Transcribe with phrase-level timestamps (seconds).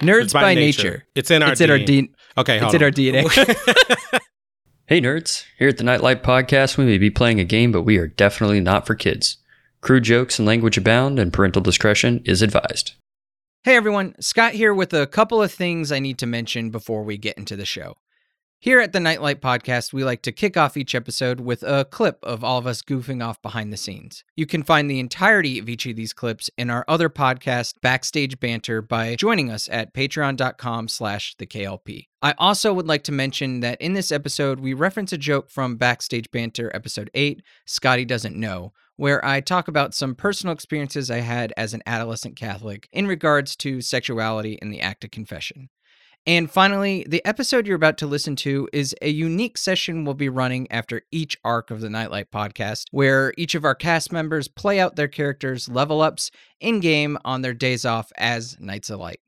[0.00, 1.04] Nerds It's by, nature.
[1.14, 1.86] It's in our It's in our DNA.
[1.86, 2.10] D.
[2.38, 4.20] Okay, It's hold in our DNA.
[4.86, 7.82] Hey nerds, here at the Knight Light Podcast, we may be playing a game, but
[7.82, 9.36] we are definitely not for kids.
[9.82, 12.94] Crude jokes and language abound, and parental discretion is advised.
[13.62, 17.18] Hey everyone, Scott here with a couple of things I need to mention before we
[17.18, 17.98] get into the show.
[18.62, 21.86] Here at the Knight Light Podcast, we like to kick off each episode with a
[21.86, 24.22] clip of all of us goofing off behind the scenes.
[24.36, 28.38] You can find the entirety of each of these clips in our other podcast, Backstage
[28.38, 32.08] Banter, by joining us at patreon.com slash the KLP.
[32.20, 35.76] I also would like to mention that in this episode, we reference a joke from
[35.76, 41.20] Backstage Banter episode 8, Scotty Doesn't Know, where I talk about some personal experiences I
[41.20, 45.70] had as an adolescent Catholic in regards to sexuality and the act of confession.
[46.26, 50.28] And finally, the episode you're about to listen to is a unique session we'll be
[50.28, 54.46] running after each arc of the Knight Light podcast, where each of our cast members
[54.46, 59.00] play out their characters' level ups in game on their days off as Knights of
[59.00, 59.20] Light.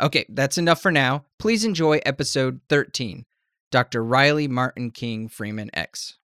[0.00, 1.24] Okay, that's enough for now.
[1.38, 3.24] Please enjoy episode 13
[3.70, 4.04] Dr.
[4.04, 6.18] Riley Martin King Freeman X.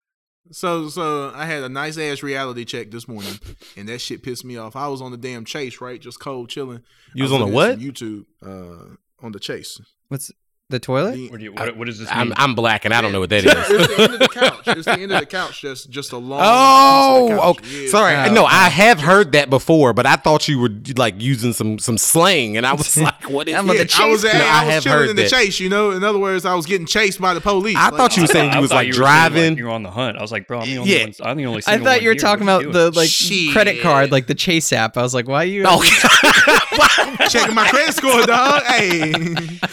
[0.51, 3.39] So so I had a nice ass reality check this morning,
[3.77, 4.75] and that shit pissed me off.
[4.75, 6.81] I was on the damn chase, right, just cold chilling.
[7.15, 7.79] You was I on the what?
[7.79, 9.79] YouTube uh, on the chase.
[10.11, 10.29] What's
[10.71, 11.13] the toilet?
[11.13, 12.33] The- What, do you, what, what does this I'm, mean?
[12.37, 13.53] I'm black and I don't know what that is.
[13.55, 14.67] It's the end of the couch.
[14.67, 15.61] It's the end of the couch.
[15.61, 16.39] Just just a long.
[16.43, 17.45] Oh, the couch.
[17.59, 17.83] okay.
[17.83, 17.89] Yeah.
[17.89, 18.15] Sorry.
[18.15, 21.77] Oh, no, I have heard that before, but I thought you were like using some
[21.79, 24.33] some slang, and I was like, "What is?" I'm Yeah, the I was, chase.
[24.33, 25.31] I, No, I I was chilling heard in the that.
[25.31, 25.59] chase.
[25.59, 27.75] You know, in other words, I was getting chased by the police.
[27.77, 29.57] I Like, thought you were saying you was like you were saying, driving.
[29.57, 30.17] you're on the hunt.
[30.17, 31.03] I was like, bro, I'm the only Yeah.
[31.05, 31.13] one.
[31.23, 31.61] I'm the only.
[31.67, 32.21] I thought one you were here.
[32.21, 33.51] talking What about the like Shit.
[33.53, 34.97] credit card, like the Chase app.
[34.97, 35.63] I was like, why are you?
[35.67, 35.81] Oh,
[37.29, 38.63] checking my credit score, dog.
[38.63, 39.11] Hey.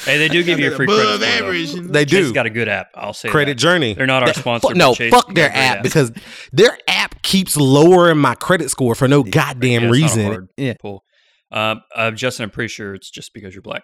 [0.04, 1.20] Hey, they do give you a free above credit.
[1.38, 1.72] score, average.
[1.92, 2.32] they Chase do.
[2.32, 2.88] got a good app.
[2.94, 3.60] I'll say Credit that.
[3.60, 3.94] Journey.
[3.94, 4.68] They're not our That- sponsor.
[4.68, 6.12] fu- no, Chase fuck their a great app because
[6.52, 10.48] their app keeps lowering my credit score for no goddamn Yeah, it's reason.
[10.56, 10.74] Yeah.
[10.80, 11.04] pull.
[11.50, 13.82] Um, uh, Justin, I'm pretty sure it's just because you're black.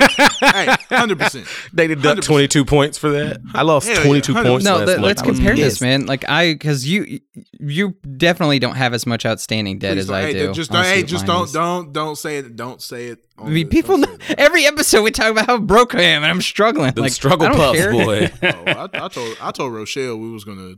[0.00, 1.46] hundred percent.
[1.72, 2.24] They deduct 100%.
[2.24, 3.40] 22 22 points for that.
[3.54, 4.42] I lost Hell yeah, 22 100%.
[4.44, 4.64] points.
[4.64, 5.06] no, last th- month.
[5.06, 5.82] let's I was compare this, pissed.
[5.82, 6.06] man.
[6.06, 7.18] Like I, because you,
[7.58, 10.52] you definitely don't have as much outstanding debt as I hey, do.
[10.52, 11.52] Just I'll don't, see hey, what just mine don't, is.
[11.52, 12.56] don't, don't say it.
[12.56, 13.24] Don't say it.
[13.36, 13.96] I on mean, the- people.
[13.98, 14.38] don't Know, say it.
[14.38, 16.92] every episode we talk about how broke I am and I'm struggling.
[16.94, 17.92] The like struggle I don't puffs, care.
[17.92, 18.30] boy.
[18.42, 20.74] Oh, I, I told I told Rochelle we was gonna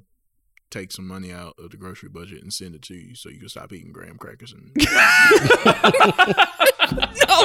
[0.74, 3.38] take some money out of the grocery budget and send it to you so you
[3.38, 4.84] can stop eating graham crackers and no,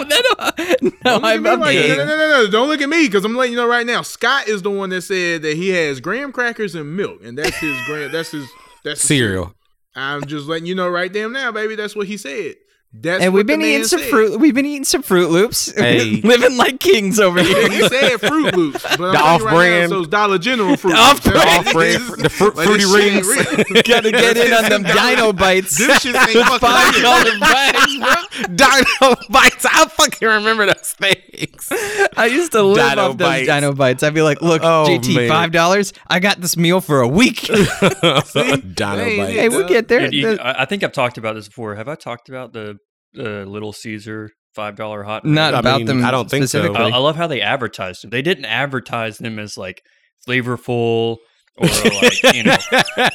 [0.04, 2.90] that, no, Don't look I'm, I'm me like no, no, no, no, Don't look at
[2.90, 4.02] me because I'm letting you know right now.
[4.02, 7.58] Scott is the one that said that he has graham crackers and milk, and that's
[7.58, 8.12] his graham.
[8.12, 8.50] That's his.
[8.84, 9.54] That's his Cereal.
[9.96, 11.76] I'm just letting you know right damn now, baby.
[11.76, 12.56] That's what he said.
[12.92, 14.10] That's And we've been eating some said.
[14.10, 14.40] fruit.
[14.40, 15.72] We've been eating some Fruit Loops.
[15.80, 16.22] Hey.
[16.22, 17.70] living like kings over here.
[17.70, 20.76] he said Fruit Loops, but I'm The telling you right off-brand- now, those Dollar General
[20.76, 21.38] Fruit Off- Loops.
[21.38, 23.82] off-brand- the fruit- Like, fruity this shit ain't rings.
[23.88, 25.78] Gotta get in on them Dino Bites.
[25.78, 27.40] This shit ain't fucking Five real.
[27.40, 28.56] bites, bro.
[28.56, 29.66] Dino bites.
[29.68, 31.70] I fucking remember those things.
[32.18, 34.02] I used to live Dino off those Dino Bites.
[34.02, 35.30] I'd be like, "Look, Oh, JT, man.
[35.30, 35.94] five dollars.
[36.08, 38.34] I got this meal for a week." Dino bites.
[38.74, 40.00] hey, we'll uh, get there.
[40.06, 41.76] And you- I I think I've talked about this before.
[41.76, 42.79] Have I talked about the
[43.18, 45.26] uh, Little Caesar five dollar hot?
[45.26, 46.06] Not I about mean, them.
[46.06, 46.74] I don't think so.
[46.74, 48.10] I, I love how they advertised them.
[48.10, 49.84] They didn't advertise them as like
[50.28, 51.18] flavorful
[51.60, 51.68] or
[52.02, 52.58] like you know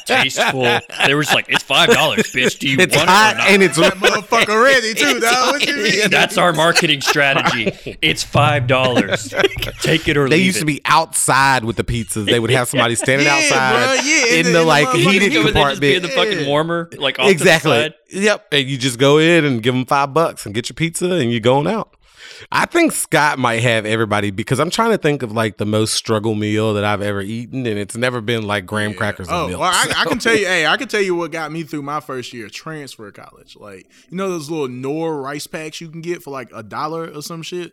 [0.06, 0.62] tasteful.
[1.06, 2.59] They were just like, "It's five dollars, bitch.
[2.59, 5.53] Do you It's want hot it or not?" and it's That motherfucker ready too, dog.
[5.53, 6.10] What you mean?
[6.10, 7.97] That's our marketing strategy.
[8.03, 9.32] It's five dollars.
[9.81, 10.31] Take it or leave it.
[10.31, 10.60] They leave used it.
[10.60, 12.27] to be outside with the pizzas.
[12.27, 15.32] They would have somebody standing Yeah, outside bro, yeah, in in the, the- like heated
[15.32, 17.71] motherfucking- Would be in the fucking warmer, like off exactly.
[17.72, 17.94] The side?
[18.11, 18.47] Yep.
[18.53, 21.31] And you just go in and give them five bucks and get your pizza and
[21.31, 21.97] you're going out.
[22.51, 25.95] I think Scott might have everybody because I'm trying to think of like the most
[25.95, 29.49] struggle meal that I've ever eaten, and it's never been like graham crackers and Oh,
[29.49, 29.61] milk.
[29.61, 31.83] well, I, I can tell you, hey, I can tell you what got me through
[31.83, 33.57] my first year transfer college.
[33.57, 37.11] Like, you know those little Knorr rice packs you can get for like a dollar
[37.13, 37.73] or some shit.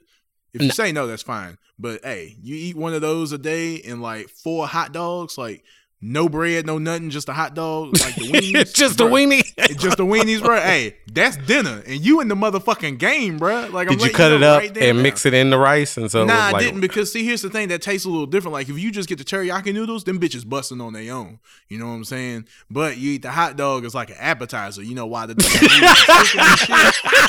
[0.53, 1.57] If you say no, that's fine.
[1.80, 5.63] But hey, you eat one of those a day and like four hot dogs, like
[6.01, 8.56] no bread, no nothing, just a hot dog, like the weenies.
[8.56, 9.13] it's just a bro.
[9.13, 9.44] weenie.
[9.57, 10.59] It's just the weenies, bro.
[10.59, 13.67] Hey, that's dinner, and you in the motherfucking game, bro.
[13.72, 15.03] Like, I'm Did you letting cut it up right and now.
[15.03, 15.97] mix it in the rice?
[15.97, 18.25] And so Nah, was I didn't because see, here's the thing that tastes a little
[18.25, 18.53] different.
[18.53, 21.39] Like if you just get the teriyaki noodles, them bitches busting on their own.
[21.69, 22.45] You know what I'm saying?
[22.69, 24.81] But you eat the hot dog as like an appetizer.
[24.83, 25.36] You know why the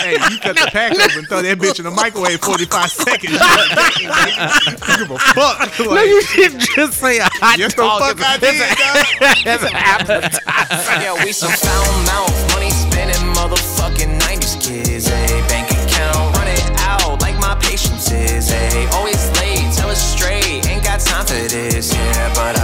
[0.00, 3.32] hey, you cut the pack up and throw that bitch in the microwave 45 seconds.
[3.32, 5.70] You give a fuck.
[5.80, 8.18] no, you didn't just say a hot the dog.
[8.68, 10.12] Fuck I as a- did, dog.
[10.12, 11.02] as an appetizer.
[11.02, 15.08] Yeah, we some foul mouth, money spending motherfucking 90s kids.
[15.08, 18.50] A bank account running out like my patience is.
[18.52, 21.92] A always late, tell us straight, ain't got time for this.
[21.94, 22.61] Yeah, but I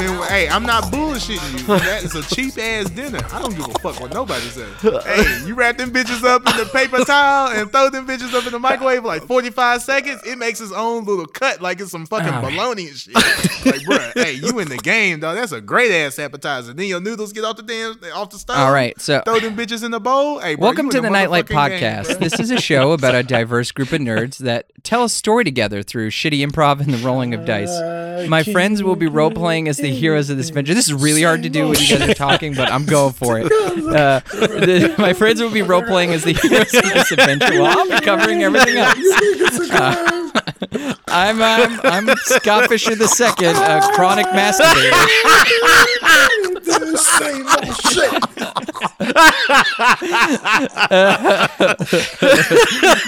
[0.00, 1.66] and hey, I'm not bullshitting you.
[1.66, 3.20] That is a cheap ass dinner.
[3.30, 4.72] I don't give a fuck what nobody says.
[4.80, 8.46] Hey, you wrap them bitches up in the paper towel and throw them bitches up
[8.46, 10.22] in the microwave for like 45 seconds.
[10.24, 13.14] It makes its own little cut like it's some fucking bologna and shit.
[13.14, 15.36] like, bruh, hey, you in the game, dog.
[15.36, 16.72] That's a great ass appetizer.
[16.72, 18.56] Then your noodles get off the damn off the stove.
[18.56, 20.38] All right, so Throw them bitches in the bowl.
[20.38, 22.18] Hey, bro, Welcome to in the Knight Light motherfucking game, Podcast.
[22.18, 25.82] this is a show about a diverse group of nerds that tell a story together
[25.82, 28.28] through shitty improv and the rolling of dice.
[28.28, 30.72] My friends will be role playing as the heroes of this adventure.
[30.74, 33.38] This is really hard to do when you guys are talking, but I'm going for
[33.38, 33.52] it.
[33.92, 37.78] Uh, the- my friends will be role playing as the heroes of this adventure while
[37.78, 38.96] I'll be covering everything else.
[40.72, 44.92] Uh, I'm, I'm, I'm Scott Fisher the second, a chronic masturbator.
[46.96, 48.12] Same old shit.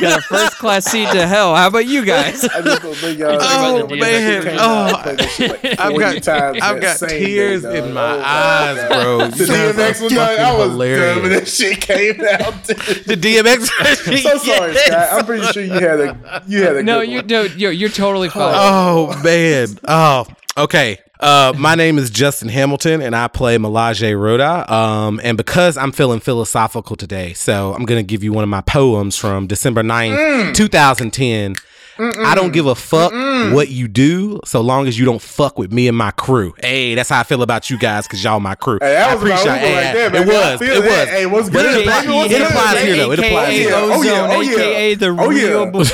[0.01, 1.55] Got a first class seat to hell.
[1.55, 2.45] How about you guys?
[2.45, 3.99] I just don't think y'all Oh, man.
[4.01, 7.63] that shit came Oh, I played this shit like I've got times I've got tears
[7.63, 8.89] day, in my Oh, eyes, God.
[8.89, 9.29] bro.
[9.29, 11.15] The DMX are one, I was hilarious.
[11.15, 12.65] dumb when that shit came out.
[12.65, 14.23] The DMX.
[14.23, 15.09] so sorry, Scott.
[15.13, 17.27] I'm pretty sure you had a you had a No, good you one.
[17.27, 17.57] don't.
[17.57, 18.31] You're, you're totally oh.
[18.31, 18.55] fine.
[18.57, 19.69] Oh man.
[19.87, 20.27] Oh,
[20.57, 20.99] okay.
[21.21, 24.71] Uh, my name is Justin Hamilton, and I play Milaje Rhoda.
[24.73, 28.61] Um, and because I'm feeling philosophical today, so I'm gonna give you one of my
[28.61, 31.55] poems from December 9th, 2010.
[31.99, 33.13] I don't give a fuck
[33.55, 36.55] what you do, so long as you don't fuck with me and my crew.
[36.59, 38.79] Hey, that's how I feel about you guys, cause y'all my crew.
[38.81, 40.31] Hey, that I was my appreciate- Uber hey, right there, It baby.
[40.31, 40.63] I was.
[40.63, 40.83] It that.
[40.83, 41.09] was.
[41.09, 43.13] Hey, what's But good, it applies- What's it good, applies here though.
[43.13, 43.71] It applies here.
[43.75, 44.29] Oh, yeah.
[44.31, 44.53] Oh, yeah.
[44.55, 45.49] aka the Oh, yeah.
[45.49, 45.85] real, bo-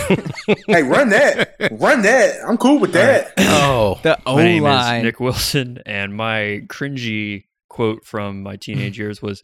[0.67, 1.55] Hey, run that.
[1.73, 2.37] Run that.
[2.47, 3.33] I'm cool with that.
[3.39, 5.03] Oh, the O My name is line.
[5.05, 9.43] Nick Wilson, and my cringy quote from my teenage years was,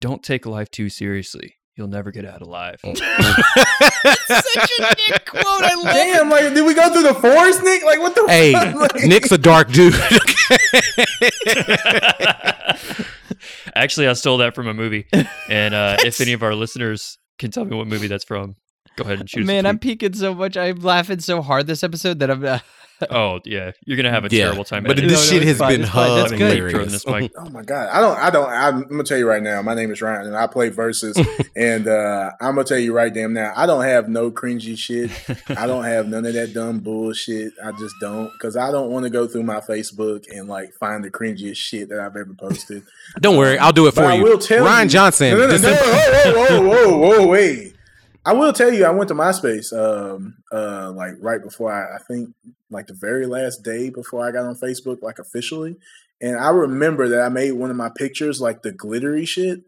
[0.00, 1.54] "Don't take life too seriously.
[1.78, 5.44] You'll never get out alive." Such a Nick quote.
[5.46, 7.84] I love Damn, like, did we go through the forest, Nick?
[7.84, 8.74] Like, what the hey, fuck?
[8.94, 9.94] Like- Nick's a dark dude.
[13.74, 15.06] Actually, I stole that from a movie,
[15.48, 18.56] and uh, if any of our listeners can tell me what movie that's from,
[18.96, 19.40] go ahead and shoot.
[19.42, 20.56] us a Man, I'm peeking so much.
[20.56, 22.44] I'm laughing so hard this episode that I'm.
[22.44, 22.58] Uh,
[23.10, 24.82] Oh yeah, you're gonna have a Yeah, terrible time.
[24.82, 26.40] but editing this No, no, shit it's has fine, been it's that's good.
[26.56, 26.92] Hilarious.
[26.92, 27.32] this mic.
[27.36, 28.48] Oh my god, I don't, I don't.
[28.50, 29.62] I'm, I'm gonna tell you right now.
[29.62, 31.16] My name is Ryan, and I play Versuz.
[31.56, 33.52] and uh, I'm gonna tell you right damn now.
[33.54, 35.10] I don't have no cringy shit.
[35.56, 37.52] I don't have none of that dumb bullshit.
[37.64, 41.04] I just don't, because I don't want to go through my Facebook and like find
[41.04, 42.82] the cringiest shit that I've ever posted.
[43.20, 44.24] Don't worry, I'll do it But for I you.
[44.24, 45.30] will tell Ryan you- Johnson.
[45.30, 45.80] No, no, no, this no, is-
[46.50, 47.74] whoa, whoa, whoa, whoa, whoa, wait.
[48.26, 51.98] I will tell you, I went to MySpace, um, uh, like right before I, I
[52.06, 52.34] think,
[52.70, 55.76] like the very last day before I got on Facebook, like officially.
[56.20, 59.62] And I remember that I made one of my pictures like the glittery shit.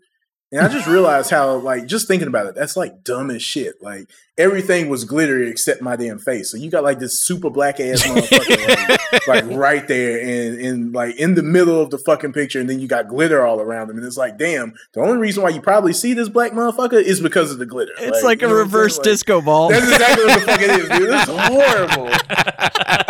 [0.53, 3.81] And I just realized how, like, just thinking about it, that's like dumb as shit.
[3.81, 4.09] Like,
[4.41, 6.51] everything was glittery except my damn face.
[6.51, 10.95] So you got like this super black ass motherfucker, like, like right there, and, and
[10.95, 13.91] like in the middle of the fucking picture, and then you got glitter all around
[13.91, 13.99] him.
[13.99, 17.21] And it's like, damn, the only reason why you probably see this black motherfucker is
[17.21, 17.93] because of the glitter.
[17.99, 18.81] it's like, you a know what I'm saying?
[18.81, 19.69] reverse Like, disco ball.
[19.69, 21.11] That's exactly what the fuck it is, dude.
[21.11, 22.09] That's horrible.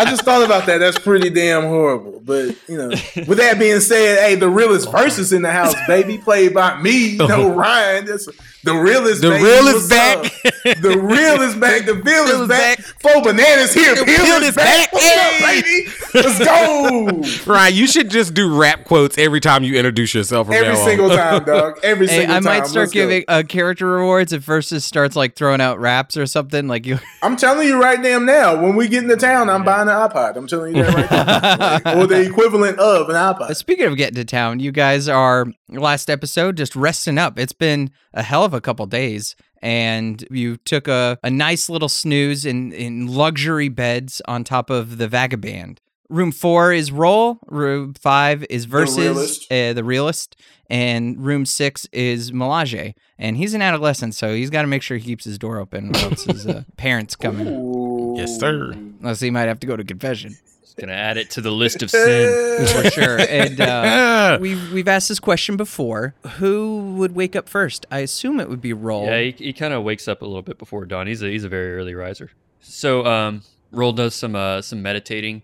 [0.00, 0.78] I just thought about that.
[0.78, 2.20] That's pretty damn horrible.
[2.24, 6.18] But you know, with that being said, hey, the realest Versuz in the house, baby,
[6.18, 8.04] played by me, no Ryan.
[8.06, 8.26] That's
[8.62, 9.22] the realest.
[9.22, 9.44] The baby.
[9.44, 10.18] real is What's back.
[10.26, 10.82] up?
[10.82, 11.86] The real is back.
[11.86, 12.76] The bill Bill is is back.
[12.78, 12.86] back.
[13.00, 13.94] Four bananas here.
[13.94, 14.90] The Bill Bill is is back.
[14.90, 14.92] back.
[14.92, 15.86] What's up, baby?
[16.14, 17.52] Let's go.
[17.52, 20.50] Ryan, you should just do rap quotes every time you introduce yourself.
[20.50, 20.84] Every now on.
[20.86, 21.78] single time, dog.
[21.82, 22.46] Every Hey, single I time.
[22.48, 26.16] I might start Let's giving uh, character rewards if Versuz starts like throwing out raps
[26.16, 26.68] or something.
[26.68, 29.88] Like you, I'm telling you right damn now, when we get into town, I'm buying
[29.88, 30.36] an iPod.
[30.36, 31.90] I'm telling you that right now.
[31.92, 33.54] Like, or the equivalent of an iPod.
[33.56, 37.38] Speaking of getting to town, you guys are last episode just resting up.
[37.38, 41.88] It's been a hell of a couple days, and you took a, a nice little
[41.88, 45.78] snooze in, in luxury beds on top of the Vagaband.
[46.08, 47.38] Room four is Rol.
[47.46, 49.52] Room five is Versuz realist.
[49.52, 50.34] uh, the realist,
[50.68, 52.94] and room six is Milaje.
[53.16, 55.94] And he's an adolescent, so he's got to make sure he keeps his door open,
[55.94, 58.16] or else his uh, parents come in.
[58.16, 58.72] Yes, sir.
[58.72, 60.36] Unless he might have to go to confession
[60.78, 62.66] Gonna add it to the list of sin.
[62.82, 63.18] for sure.
[63.18, 66.14] And uh, we've we've asked this question before.
[66.38, 67.86] Who would wake up first?
[67.90, 69.06] I assume it would be Rol.
[69.06, 71.06] Yeah, he, he kind of wakes up a little bit before dawn.
[71.06, 72.30] He's a he's a very early riser.
[72.60, 75.42] So um, Rol does some uh, some meditating.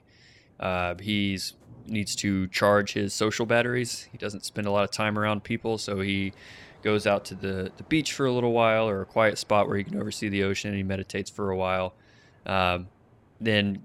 [0.58, 1.54] Uh, he's
[1.88, 4.08] needs to charge his social batteries.
[4.10, 6.32] He doesn't spend a lot of time around people, so he
[6.82, 9.76] goes out to the, the beach for a little while or a quiet spot where
[9.76, 10.70] he can oversee the ocean.
[10.70, 11.94] And he meditates for a while,
[12.44, 12.88] um,
[13.40, 13.82] then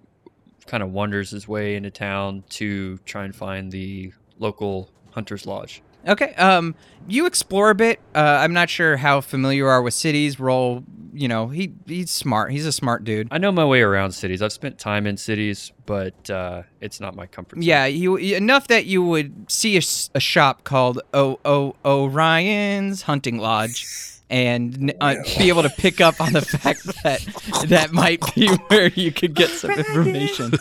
[0.71, 5.83] kind of wanders his way into town to try and find the local hunter's lodge.
[6.07, 6.33] Okay.
[6.35, 6.75] Um,
[7.09, 7.99] you explore a bit.
[8.15, 10.39] Uh, I'm not sure how familiar you are with cities.
[10.39, 12.51] Rol you know, he he's smart.
[12.51, 13.27] He's a smart dude.
[13.31, 14.41] I know my way around cities.
[14.41, 17.63] I've spent time in cities, but uh, it's not my comfort zone.
[17.63, 23.85] Yeah, you enough that you would see a shop called O O Orion's Hunting Lodge,
[24.31, 27.19] and uh, be able to pick up on the fact that
[27.67, 30.53] that might be where you could get some information.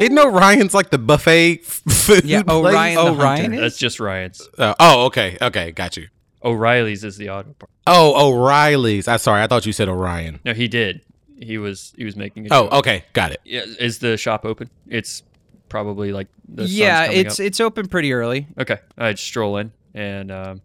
[0.00, 2.54] Isn't Orion's like the buffet f- food Yeah, place?
[2.56, 3.56] Orion the Orion.
[3.56, 4.46] That's just Ryan's.
[4.58, 6.08] Uh, oh, okay, okay, got you.
[6.44, 7.70] O'Reilly's is the auto part.
[7.86, 9.08] Oh, O'Reilly's.
[9.08, 10.40] I sorry, I thought you said Orion.
[10.44, 11.00] No, he did.
[11.40, 12.48] He was he was making.
[12.50, 12.72] Oh, joke.
[12.74, 13.40] okay, got it.
[13.44, 14.68] Yeah, is the shop open?
[14.88, 15.22] It's
[15.68, 17.46] probably like the yeah, it's up.
[17.46, 18.46] it's open pretty early.
[18.58, 18.78] okay.
[18.98, 20.60] I'd stroll in and um,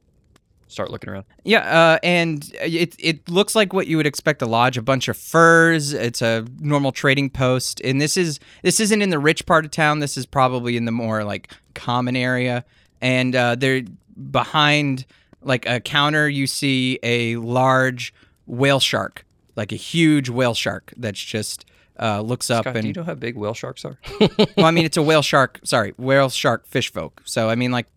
[0.69, 1.25] start looking around.
[1.43, 4.77] Yeah, uh, and it it looks like what you would expect a lodge.
[4.77, 5.93] A bunch of furs.
[5.93, 9.71] It's a normal trading post, and this is this isn't in the rich part of
[9.71, 9.99] town.
[9.99, 12.63] This is probably in the more like common area.
[13.01, 13.83] And uh, they're
[14.31, 15.05] behind
[15.41, 16.29] like a counter.
[16.29, 18.13] You see a large
[18.45, 21.65] whale shark, like a huge whale shark that's just
[21.99, 23.97] uh, looks up Scott, and do you know how big whale sharks are?
[24.57, 25.59] well, I mean, it's a whale shark.
[25.63, 27.21] Sorry, whale shark fish folk.
[27.25, 27.87] So I mean, like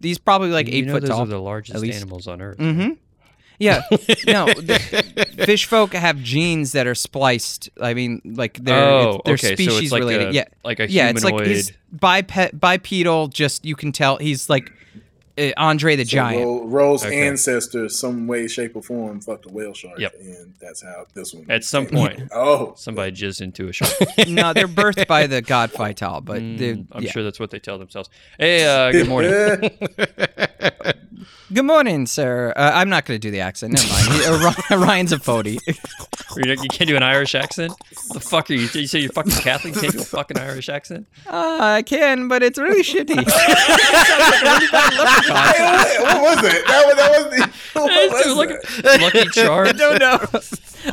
[0.00, 1.22] these probably like you eight know foot those tall.
[1.22, 2.58] are the largest animals on Earth.
[2.58, 2.92] Mm-hmm.
[3.58, 3.82] Yeah.
[4.26, 4.46] No,
[5.44, 7.68] fish folk have genes that are spliced.
[7.80, 9.54] I mean, like they're oh, they're okay.
[9.54, 10.28] species so like related.
[10.28, 10.44] A, yeah.
[10.64, 13.28] like a yeah, it's like he's bipe- bipedal.
[13.28, 14.72] Just you can tell he's like
[15.40, 16.44] uh, Andre the So Giant.
[16.44, 17.26] Ro- Ro's Okay.
[17.26, 19.98] ancestors, some way, shape, or form, fucked a whale shark.
[19.98, 20.14] Yep.
[20.20, 21.46] And that's how this one.
[21.48, 21.98] At some came.
[21.98, 22.22] point.
[22.32, 22.74] Oh.
[22.76, 23.92] Somebody jizzed into a shark.
[24.28, 27.10] no, they're birthed by the god Vital, but they're- Mm, I'm yeah.
[27.10, 28.08] sure that's what they tell themselves.
[28.38, 29.70] Hey, uh, good morning.
[31.52, 32.52] Good morning, sir.
[32.56, 33.72] Uh, I'm not going to do the accent.
[33.74, 34.12] Never mind.
[34.12, 35.58] He- uh, Ryan's a phony.
[35.66, 37.72] you you can't do an Irish accent.
[38.12, 38.68] The fuck are you?
[38.72, 39.74] You say you're fucking Catholic?
[39.74, 41.06] You can't do a fucking Irish accent?
[41.26, 43.16] Uh, I can, but it's really shitty.
[44.70, 46.66] What, what was it?
[46.66, 47.80] That was, that was the.
[47.80, 48.84] What was Look that?
[48.84, 50.40] at- Lucky I don't know.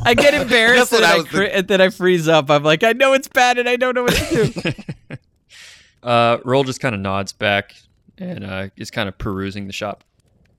[0.03, 2.49] I get embarrassed That's and I I, was cri- and then I freeze up.
[2.49, 5.17] I'm like, I know it's bad and I don't know what to do.
[6.03, 7.75] Uh, Rol just kind of nods back
[8.17, 10.03] and uh, is kind of perusing the shop,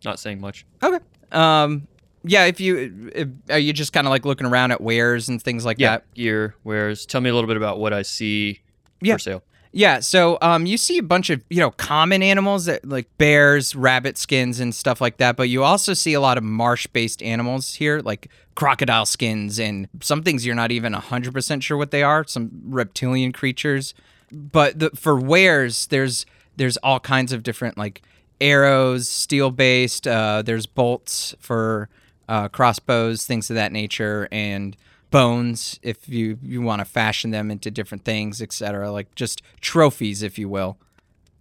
[0.04, 0.64] not saying much.
[0.82, 0.98] okay.
[1.32, 1.86] Um.
[2.24, 2.44] Yeah.
[2.46, 5.64] If you if, are you just kind of like looking around at wares and things
[5.64, 6.12] like that.
[6.14, 7.06] gear, wares.
[7.06, 8.60] Tell me a little bit about what I see
[9.00, 9.14] Yeah.
[9.14, 9.42] for sale.
[9.70, 13.76] Yeah, so um, you see a bunch of you know common animals that like bears,
[13.76, 15.36] rabbit skins, and stuff like that.
[15.36, 20.22] But you also see a lot of marsh-based animals here, like crocodile skins, and some
[20.22, 22.24] things you're not even hundred percent sure what they are.
[22.26, 23.92] Some reptilian creatures.
[24.32, 26.24] But the, for wares, there's
[26.56, 28.00] there's all kinds of different like
[28.40, 30.06] arrows, steel-based.
[30.06, 31.88] Uh, there's bolts for
[32.28, 34.76] uh, crossbows, things of that nature, and
[35.10, 40.22] bones if you you want to fashion them into different things etc like just trophies
[40.22, 40.76] if you will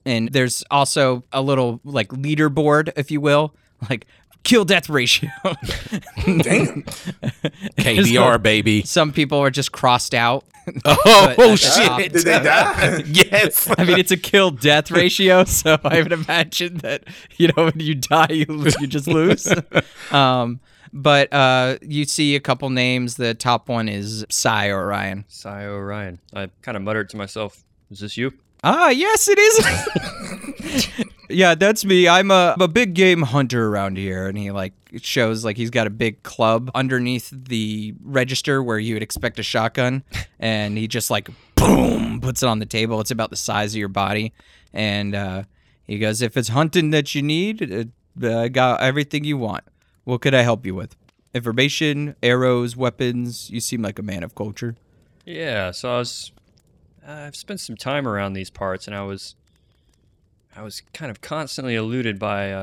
[0.06, 3.54] and there's also a little like leaderboard if you will
[3.90, 4.06] like
[4.48, 5.30] kill death ratio
[6.26, 6.84] Damn.
[7.78, 8.82] KDR baby.
[8.84, 10.46] some people are just crossed out
[10.86, 12.14] Oh, But at top- shit!
[12.14, 13.04] Did they die?
[13.08, 13.72] yes.
[13.78, 17.06] I mean, it's a kill death ratio, so I would imagine that
[17.38, 18.46] you know when you die, you
[18.82, 19.48] you just lose.
[20.12, 20.60] Um,
[20.92, 23.16] but uh, you see a couple names.
[23.16, 25.24] The top one is Psy Orion.
[25.30, 26.20] Sai Orion.
[26.34, 28.34] I kind of muttered to myself, "Is this you?"
[28.70, 31.06] Ah, yes, it is.
[31.30, 32.06] yeah, that's me.
[32.06, 35.70] I'm a, I'm a big game hunter around here, and he like shows like he's
[35.70, 40.04] got a big club underneath the register where you would expect a shotgun,
[40.38, 43.00] and he just like boom puts it on the table.
[43.00, 44.34] It's about the size of your body,
[44.74, 45.44] and uh,
[45.86, 47.90] he goes, "If it's hunting that you need,
[48.22, 49.64] uh, I got everything you want.
[50.04, 50.94] What could I help you with?
[51.34, 53.50] Information, arrows, weapons.
[53.50, 54.76] You seem like a man of culture."
[55.26, 55.72] Yeah.
[55.72, 56.34] So I was.
[57.08, 59.36] I've spent some time around these parts, and I was.
[60.56, 62.58] I was kind of constantly eluded by a,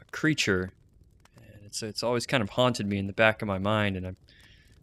[0.00, 0.70] a creature,
[1.36, 4.06] and it's it's always kind of haunted me in the back of my mind, and
[4.06, 4.12] I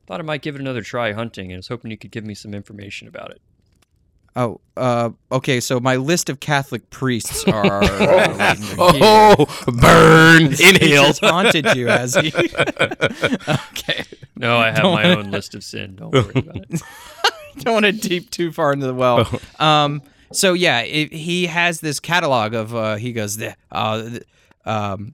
[0.08, 2.26] thought I might give it another try hunting, and I was hoping you could give
[2.26, 3.42] me some information about it.
[4.36, 5.60] Oh, uh, okay.
[5.62, 7.84] So my list of Catholic priests are.
[7.84, 8.56] uh.
[8.78, 9.46] Oh,
[9.80, 10.48] burn!
[10.48, 11.14] He's Inhale.
[11.22, 12.34] haunted you, has he?
[13.48, 14.04] okay.
[14.36, 15.96] No, I have Don't my wanna- own list of sin.
[15.96, 16.82] Don't worry about it.
[17.60, 19.28] Don't want to deep too far into the well.
[19.60, 20.02] Um.
[20.32, 22.74] So yeah, it, he has this catalog of.
[22.76, 24.24] Uh, he goes, "The- uh, th-
[24.66, 25.14] um.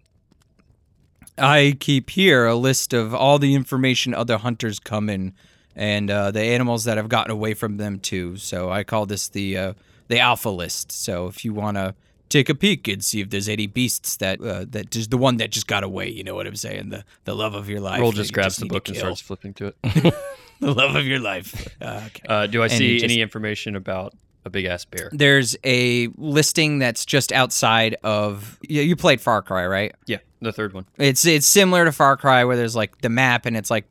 [1.38, 5.34] I keep here a list of all the information other hunters come in,
[5.76, 8.38] and uh, the animals that have gotten away from them too.
[8.38, 9.74] So I call this the uh,
[10.08, 10.92] the alpha list.
[10.92, 11.96] So if you want to
[12.30, 15.38] take a peek and see if there's any beasts that uh, that just the one
[15.38, 16.90] that just got away, you know what I'm saying?
[16.90, 18.02] The the love of your life.
[18.02, 20.14] Rol just you grabs the book and starts flipping to it.
[20.62, 21.68] the love of your life.
[21.82, 22.22] Uh, okay.
[22.28, 24.14] Uh, do I And see just- any information about
[24.46, 25.10] a big ass bear.
[25.14, 28.58] There's a listing that's just outside of.
[28.68, 29.94] You, you played Far Cry, right?
[30.08, 30.86] Yeah, the third one.
[30.98, 33.86] It's it's similar to Far Cry where there's like the map and it's like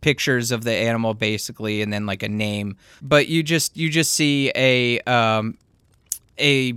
[0.00, 2.76] pictures of the animal basically and then like a name.
[3.02, 5.56] But you just you just see a um
[6.38, 6.74] a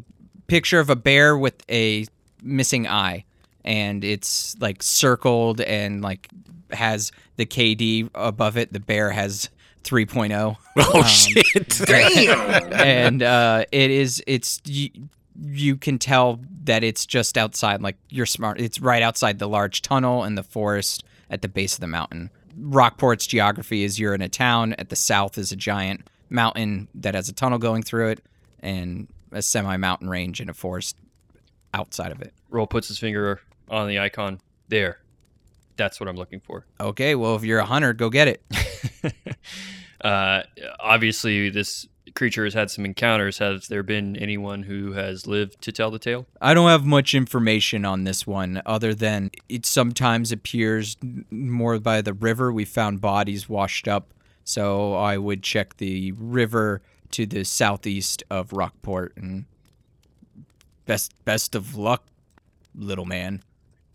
[0.48, 2.06] picture of a bear with a
[2.44, 3.24] missing eye
[3.64, 6.28] and it's like circled and like
[6.72, 8.74] has the KD above it.
[8.74, 9.50] The bear has
[9.84, 11.70] 3.0 Oh Um, shit!
[11.86, 12.74] Damn.
[12.74, 14.90] and uh, it is it's you,
[15.42, 19.82] you can tell that it's just outside like you're smart it's right outside the large
[19.82, 24.22] tunnel in the forest at the base of the mountain rockport's geography is you're in
[24.22, 28.10] a town at the south is a giant mountain that has a tunnel going through
[28.10, 28.22] it
[28.60, 30.96] and a semi mountain range and a forest
[31.74, 33.42] outside of it Rol puts his finger
[33.72, 34.40] on the icon.
[34.68, 35.00] There.
[35.78, 36.66] That's what I'm looking for.
[36.80, 38.44] okay well if you're a hunter go get it
[40.02, 40.44] uh,
[40.80, 43.38] obviously, this creature has had some encounters.
[43.38, 46.28] Has there been anyone who has lived to tell the tale?
[46.42, 50.98] I don't have much information on this one other than it sometimes appears
[51.30, 52.52] more by the river.
[52.52, 54.14] We found bodies washed up,
[54.44, 59.46] so I would check the river to the southeast of Rockport and
[60.86, 62.06] best best of luck,
[62.76, 63.42] little man.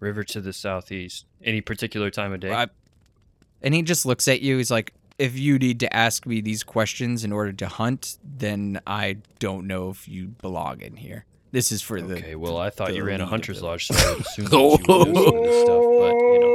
[0.00, 1.24] River to the southeast.
[1.42, 2.52] Any particular time of day?
[2.52, 2.68] I-
[3.62, 4.58] and he just looks at you.
[4.58, 8.80] He's like, "If you need to ask me these questions in order to hunt, then
[8.86, 11.24] I don't know if you belong in here.
[11.52, 13.94] This is for the okay, well, I thought the you ran a hunter's lodge, so
[13.96, 15.82] I would assume that you would know some of this stuff.
[16.00, 16.52] But you know,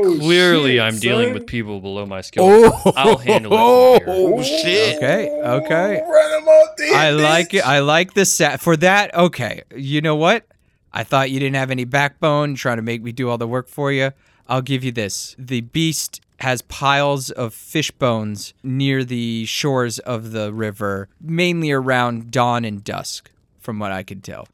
[0.00, 2.46] Oh, clearly, shit, I'm dealing with people below my skill.
[2.46, 2.92] level.
[2.96, 3.52] I'll handle
[3.96, 4.04] it.
[4.04, 4.24] from here.
[4.38, 4.96] Oh shit!
[4.98, 7.66] okay, okay." Run him off I like it.
[7.66, 9.12] I like the set for that.
[9.14, 10.46] Okay, you know what?
[10.92, 13.68] I thought you didn't have any backbone, trying to make me do all the work
[13.68, 14.12] for you.
[14.46, 15.36] I'll give you this.
[15.38, 22.30] The beast has piles of fish bones near the shores of the river, mainly around
[22.30, 24.48] dawn and dusk, from what I can tell.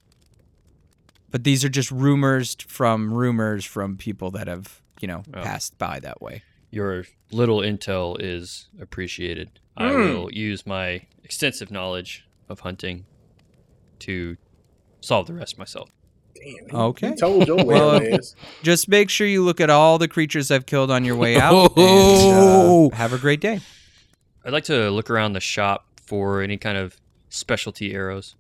[1.31, 5.43] But these are just rumors from rumors from people that have, you know, Oh.
[5.43, 6.43] passed by that way.
[6.71, 9.61] Your little intel is appreciated.
[9.77, 9.95] I Hmm.
[9.99, 13.05] will use my extensive knowledge of hunting
[14.01, 14.37] to
[15.01, 15.91] solve the rest myself.
[16.45, 17.09] Damn, he- Okay.
[17.11, 18.35] He told your Well, well, ass.
[18.63, 21.73] Just make sure you look at all the creatures I've killed on your way out.
[21.77, 22.85] Oh.
[22.85, 23.61] and, uh, have a great day.
[24.45, 26.97] I'd like to look around the shop for any kind of
[27.31, 28.37] specialty arrows.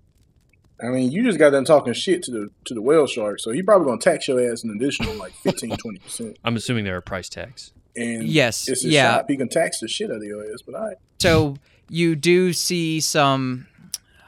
[0.82, 3.52] I mean, you just got done talking shit to the to the whale shark, so
[3.52, 6.38] he probably gonna tax your ass an additional like 15, 20 percent.
[6.44, 7.72] I'm assuming there are price tags.
[7.96, 9.14] And Yes, it's his yeah.
[9.18, 9.26] shop.
[9.30, 10.62] He can tax the shit out of your ass.
[10.66, 11.54] But I, So
[11.88, 13.66] you do see some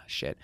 [0.06, 0.38] shit.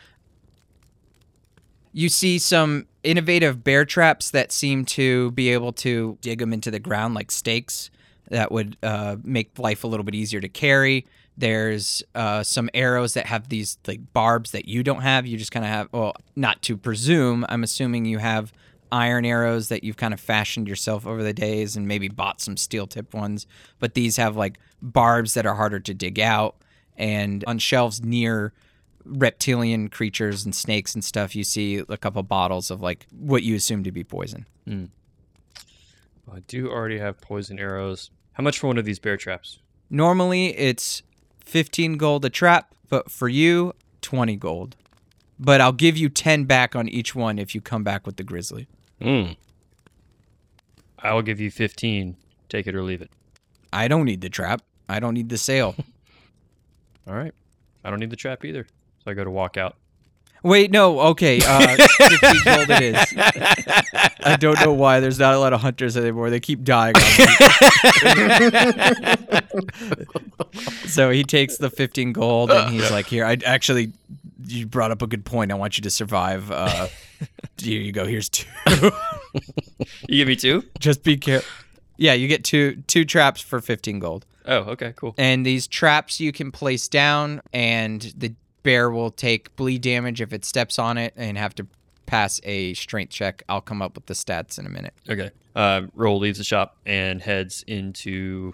[1.93, 6.71] You see some innovative bear traps that seem to be able to dig them into
[6.71, 7.91] the ground like stakes
[8.29, 11.07] that would uh, make life a little bit easier to carry.
[11.37, 15.27] There's uh, some arrows that have these like barbs that you don't have.
[15.27, 17.45] You just kind of have, well, not to presume.
[17.49, 18.53] I'm assuming you have
[18.91, 22.57] iron arrows that you've kind of fashioned yourself over the days and maybe bought some
[22.57, 23.47] steel tipped ones.
[23.79, 26.57] But these have like barbs that are harder to dig out.
[26.97, 28.53] And on shelves near
[29.05, 33.55] reptilian creatures and snakes and stuff, you see a couple bottles of like what you
[33.57, 34.47] assume to be poison.
[34.69, 34.89] Mm.
[36.33, 38.11] I do already have poison arrows.
[38.33, 39.59] How much for one of these bear traps?
[39.91, 41.03] Normally it's
[41.45, 44.77] 15 gold a trap, but for you, 20 gold.
[45.39, 48.23] But I'll give you 10 back on each one if you come back with the
[48.23, 48.69] grizzly.
[49.01, 49.37] Mm.
[50.99, 52.17] I will give you 15.
[52.49, 53.11] Take it or leave it.
[53.73, 54.63] I don't need the trap.
[54.89, 55.75] I don't need the sale.
[57.09, 57.35] All right.
[57.85, 58.67] I don't need the trap either.
[59.05, 59.77] So I go to walk out.
[60.45, 61.41] Wait, no, okay.
[61.45, 61.77] Uh,
[62.09, 63.15] 15 gold it is.
[64.25, 66.31] I don't know why there's not a lot of hunters anymore.
[66.31, 66.95] They keep dying.
[66.97, 67.27] On me.
[70.87, 73.93] so he takes the 15 gold and he's like, "Here, I actually
[74.47, 75.53] you brought up a good point.
[75.53, 76.51] I want you to survive.
[76.51, 76.89] Uh,
[77.59, 78.07] here you go.
[78.07, 78.49] Here's two.
[80.09, 80.63] You give me two?
[80.79, 81.49] Just be careful.
[81.97, 84.27] Yeah, you get two two traps for 15 gold.
[84.47, 85.15] Oh, okay, cool.
[85.19, 90.33] And these traps you can place down, and the bear will take bleed damage if
[90.33, 91.67] it steps on it and have to
[92.07, 93.43] pass a strength check.
[93.49, 94.95] I'll come up with the stats in a minute.
[95.09, 95.31] Okay.
[95.55, 98.53] Uh, Rol leaves the shop and heads into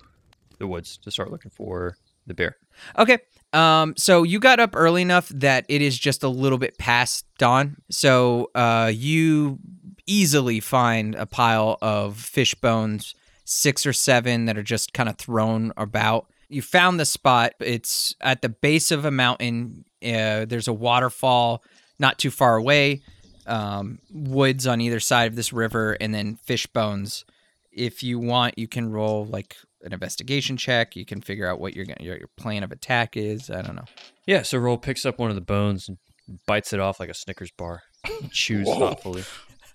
[0.59, 2.57] the woods to start looking for the bear.
[2.99, 3.19] Okay.
[3.53, 7.25] Um, so you got up early enough that it is just a little bit past
[7.39, 7.77] dawn.
[7.91, 9.59] So uh, you
[10.07, 15.17] easily find a pile of fish bones, six or seven that are just kind of
[15.17, 16.27] thrown about.
[16.49, 17.53] You found the spot.
[17.61, 19.85] It's at the base of a mountain.
[20.03, 21.63] Uh, there's a waterfall
[21.99, 23.03] not too far away,
[23.47, 27.25] um, woods on either side of this river, and then fish bones
[27.73, 30.97] If you want, you can roll like an investigation check.
[30.97, 33.51] You can figure out what your your, your plan of attack is.
[33.51, 33.85] I don't know.
[34.27, 35.99] Yeah, so Rol picks up one of the bones and
[36.47, 37.83] bites it off like a Snickers bar,
[38.31, 39.25] chews thoughtfully,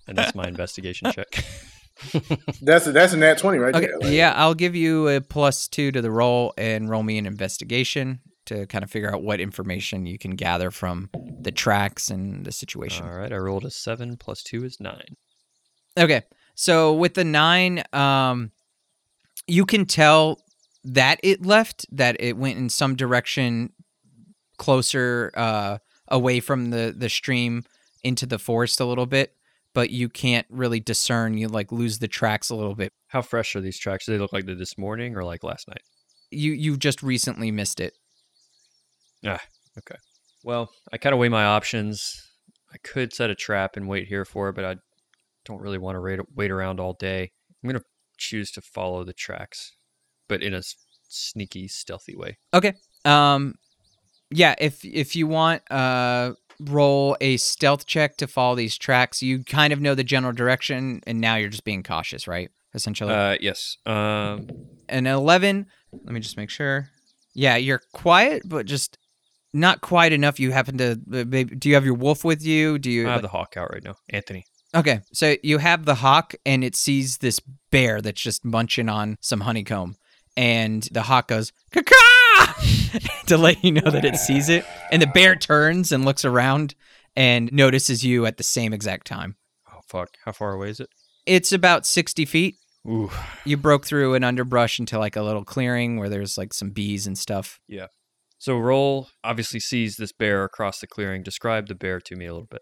[0.06, 1.44] and that's my investigation check.
[2.60, 3.98] That's a, that's a nat twenty right Okay, there.
[4.00, 7.24] Like, yeah, I'll give you a plus two to the roll and roll me an
[7.26, 12.44] investigation to kind of figure out what information you can gather from the tracks and
[12.44, 13.06] the situation.
[13.06, 15.16] All right, I rolled a seven plus two is nine.
[15.96, 16.22] Okay.
[16.54, 18.52] So with the nine, um,
[19.46, 20.40] you can tell
[20.84, 23.72] that it left, that it went in some direction
[24.56, 25.78] closer uh,
[26.08, 27.64] away from the, the stream
[28.02, 29.34] into the forest a little bit,
[29.72, 31.36] but you can't really discern.
[31.36, 32.92] You like lose the tracks a little bit.
[33.08, 34.06] How fresh are these tracks?
[34.06, 35.82] Do they look like they're this morning or like last night?
[36.30, 37.96] You you just recently missed it.
[40.44, 42.22] Well, I kind of weigh my options.
[42.72, 44.76] I could set a trap and wait here for it, but I
[45.44, 47.30] don't really want to wait, wait around all day.
[47.62, 47.86] I'm going to
[48.18, 49.72] choose to follow the tracks,
[50.28, 50.74] but in a s-
[51.08, 52.36] sneaky, stealthy way.
[52.52, 52.74] Okay.
[53.04, 53.54] Um,
[54.30, 54.54] yeah.
[54.58, 59.22] If if you want, uh, roll a stealth check to follow these tracks.
[59.22, 62.50] You kind of know the general direction, and now you're just being cautious, right?
[62.74, 63.14] Essentially.
[63.14, 63.76] Uh, yes.
[63.86, 64.48] Um,
[64.88, 65.66] an 11
[66.04, 66.90] let me just make sure
[67.34, 68.98] yeah you're quiet but just
[69.54, 72.78] not quite enough you happen to uh, maybe, do you have your wolf with you
[72.78, 73.94] do you I have the hawk out right now.
[74.10, 74.44] Anthony.
[74.74, 77.40] okay so you have the hawk and it sees this
[77.70, 79.94] bear that's just munching on some honeycomb
[80.36, 85.06] and the hawk goes caca to let you know that it sees it and the
[85.06, 86.74] bear turns and looks around
[87.16, 89.36] and notices you at the same exact time
[89.72, 90.10] Oh, fuck.
[90.24, 90.88] How far away is it?
[91.26, 93.10] it's about 60 feet Ooh.
[93.46, 97.06] you broke through an underbrush into like a little clearing where there's like some bees
[97.06, 97.60] and stuff
[98.44, 101.22] So Rol obviously sees this bear across the clearing.
[101.22, 102.60] Describe the bear to me a little bit.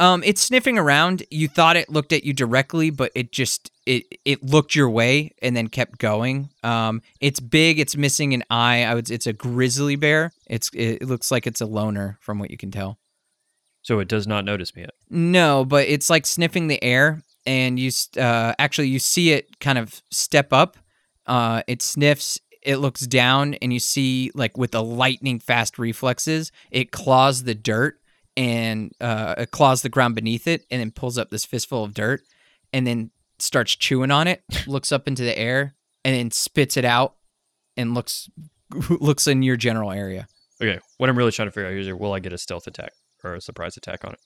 [0.00, 1.22] Um, it's sniffing around.
[1.30, 5.30] You thought it looked at you directly, but it just it it looked your way
[5.40, 6.50] and then kept going.
[6.64, 7.78] Um, it's big.
[7.78, 8.82] It's missing an eye.
[8.82, 9.08] I would.
[9.12, 10.32] It's a grizzly bear.
[10.48, 12.98] It's it looks like it's a loner from what you can tell.
[13.82, 14.94] So it does not notice me yet.
[15.08, 19.78] No, but it's like sniffing the air, and you uh, actually you see it kind
[19.78, 20.78] of step up.
[21.26, 22.40] Uh, it sniffs.
[22.62, 27.54] It looks down, and you see like with the lightning fast reflexes, it claws the
[27.54, 28.00] dirt
[28.36, 31.94] and uh, it claws the ground beneath it, and then pulls up this fistful of
[31.94, 32.22] dirt,
[32.72, 34.42] and then starts chewing on it.
[34.66, 37.16] looks up into the air, and then spits it out,
[37.76, 38.30] and looks
[38.90, 40.28] looks in your general area.
[40.60, 40.78] Okay.
[40.98, 42.92] What I'm really trying to figure out here is will I get a stealth attack
[43.24, 44.20] or a surprise attack on it?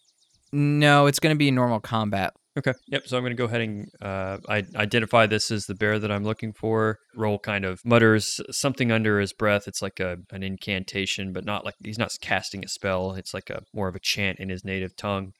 [0.52, 2.34] No, it's going to be normal combat.
[2.58, 2.74] Okay.
[2.88, 3.06] Yep.
[3.06, 6.12] So I'm going to go ahead and uh, I identify this as the bear that
[6.12, 6.98] I'm looking for.
[7.16, 9.66] Rol kind of mutters something under his breath.
[9.66, 13.12] It's like a an incantation, but not like he's not casting a spell.
[13.12, 15.32] It's like a more of a chant in his native tongue.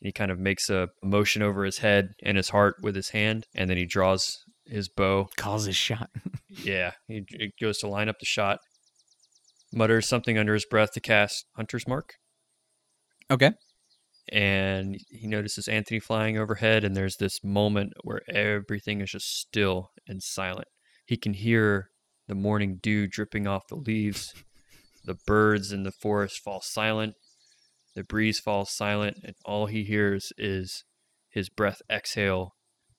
[0.00, 3.10] And he kind of makes a motion over his head and his heart with his
[3.10, 5.28] hand, and then he draws his bow.
[5.36, 6.10] Calls his shot.
[6.62, 8.60] Yeah, he, he goes to line up the shot.
[9.72, 12.14] Mutters something under his breath to cast Hunter's Mark.
[13.28, 13.50] okay.
[14.30, 19.90] And he notices Anthony flying overhead, and there's this moment where everything is just still
[20.08, 20.68] and silent.
[21.06, 21.90] He can hear
[22.26, 24.34] the morning dew dripping off the leaves.
[25.04, 27.14] The birds in the forest fall silent.
[27.94, 30.84] The breeze falls silent, and all he hears is
[31.28, 32.54] his breath exhale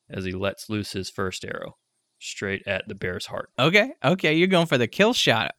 [0.09, 1.77] as he lets loose his first arrow
[2.19, 3.49] straight at the bear's heart.
[3.57, 5.55] Okay, okay, you're going for the kill shot.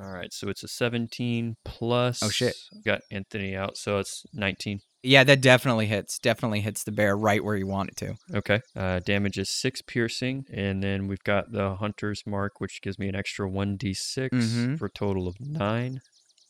[0.00, 2.22] All right, so it's a 17 plus.
[2.22, 2.56] Oh, shit.
[2.84, 4.80] Got Anthony out, so it's 19.
[5.02, 6.18] Yeah, that definitely hits.
[6.18, 8.14] Definitely hits the bear right where you want it to.
[8.34, 8.60] Okay.
[8.76, 13.08] Uh, damage is six piercing, and then we've got the hunter's mark, which gives me
[13.08, 14.78] an extra one d six Mhm.
[14.78, 16.00] for a total of nine.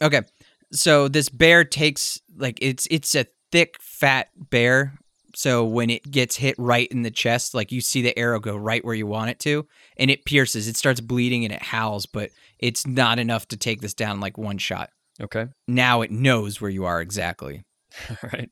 [0.03, 0.23] Okay,
[0.73, 4.95] so this bear takes like it's it's a thick, fat bear.
[5.35, 8.57] So when it gets hit right in the chest, like you see the arrow go
[8.57, 9.67] right where you want it to,
[9.97, 10.69] and it pierces.
[10.69, 14.39] It starts bleeding and it howls, but it's not enough to take this down like
[14.39, 14.91] one shot.
[15.21, 15.47] Okay.
[15.69, 17.65] Now it knows where you are exactly.
[18.11, 18.51] All right.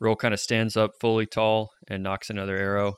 [0.00, 2.94] Rol kind of stands up fully tall and knocks another arrow.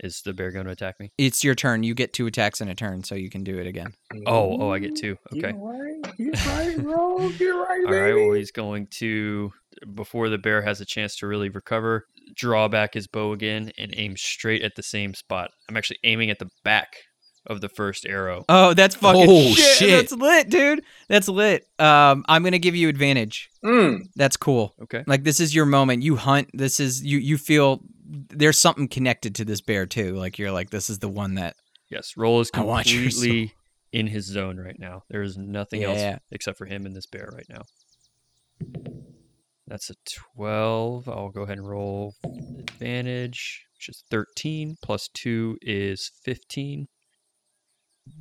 [0.00, 1.10] Is the bear going to attack me?
[1.18, 1.82] It's your turn.
[1.82, 3.92] You get two attacks in a turn, so you can do it again.
[4.26, 5.16] Oh, oh, I get two.
[5.32, 5.50] Okay.
[5.50, 6.14] You're right.
[6.18, 7.28] You're right, bro.
[7.30, 8.12] You're right, All right.
[8.12, 8.26] baby.
[8.26, 9.52] Well, he's going to,
[9.94, 12.06] before the bear has a chance to really recover,
[12.36, 15.50] draw back his bow again and aim straight at the same spot.
[15.68, 16.94] I'm actually aiming at the back
[17.46, 18.44] of the first arrow.
[18.48, 19.78] Oh, that's fucking Oh, shit.
[19.78, 19.90] shit.
[19.90, 20.84] That's lit, dude.
[21.08, 21.66] That's lit.
[21.78, 23.48] Um, I'm gonna give you advantage.
[23.64, 24.00] Mm.
[24.16, 24.74] That's cool.
[24.82, 25.02] Okay.
[25.06, 26.02] Like this is your moment.
[26.02, 26.50] You hunt.
[26.52, 27.16] This is you.
[27.16, 30.14] You feel there's something connected to this bear too.
[30.14, 31.56] Like you're like this is the one that.
[31.90, 33.54] Yes, Rol is I want your completely
[33.92, 35.04] in his zone right now.
[35.08, 35.88] There is nothing Yeah.
[36.10, 37.62] else except for him and this bear right now.
[39.66, 39.94] That's a
[40.36, 41.08] 12.
[41.08, 42.14] I'll go ahead and roll
[42.58, 43.64] advantage.
[43.76, 46.88] which is 13, plus 2 is 15.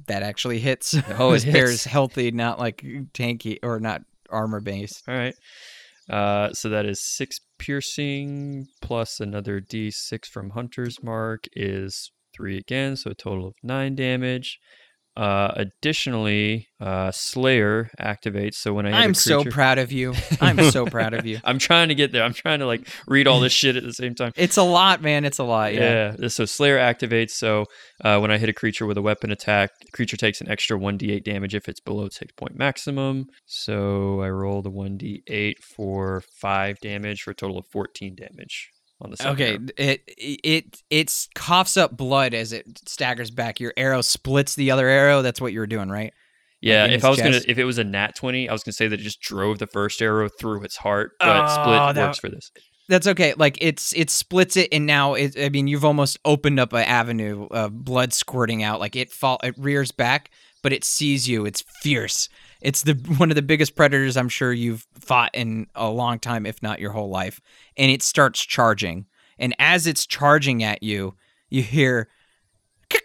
[0.08, 0.94] That actually hits.
[1.18, 5.04] Oh, it this bear is healthy, not like tanky or not armor based.
[5.08, 5.34] All right.
[6.10, 12.96] Uh, so that is 6 piercing plus another d6 from Hunter's Mark is 3 again,
[12.96, 14.60] so a total of 9 damage.
[15.18, 18.54] Uh, additionally, uh, Slayer activates.
[18.54, 20.14] So when I I'm so proud of you.
[20.40, 21.40] I'm so proud of you.
[21.44, 22.22] I'm trying to get there.
[22.22, 24.32] I'm trying to like read all this shit at the same time.
[24.36, 25.26] It's a lot, man.
[25.26, 25.74] It's a lot.
[25.74, 26.14] Yeah.
[26.20, 26.28] Yeah.
[26.28, 27.32] So Slayer activates.
[27.32, 27.66] So
[28.04, 30.78] uh, when I hit a creature with a weapon attack, the creature takes an extra
[30.78, 33.26] 1d8 damage if it's below its hit point maximum.
[33.48, 38.70] So I roll the 1d8 for 5 damage for a total of 14 damage
[39.02, 39.72] on the second Okay, round.
[39.78, 43.60] it it it coughs up blood as it staggers back.
[43.60, 45.22] Your arrow splits the other arrow.
[45.22, 46.14] That's what you were doing, right?
[46.62, 48.88] Yeah, if I was gonna, if it was a nat 20, I was gonna say
[48.88, 52.20] that it just drove the first arrow through its heart, but Oh, split that- works
[52.20, 52.52] for this.
[52.90, 53.34] That's okay.
[53.38, 55.38] Like it's it splits it, and now it.
[55.38, 58.80] I mean, you've almost opened up an avenue of blood squirting out.
[58.80, 60.32] Like it fall, it rears back,
[60.64, 61.46] but it sees you.
[61.46, 62.30] It's fierce.
[62.62, 66.46] It's the one of the biggest predators I'm sure you've fought in a long time,
[66.46, 67.40] if not your whole life.
[67.78, 69.06] And it starts charging.
[69.40, 71.16] And as it's charging at you,
[71.50, 72.10] you hear.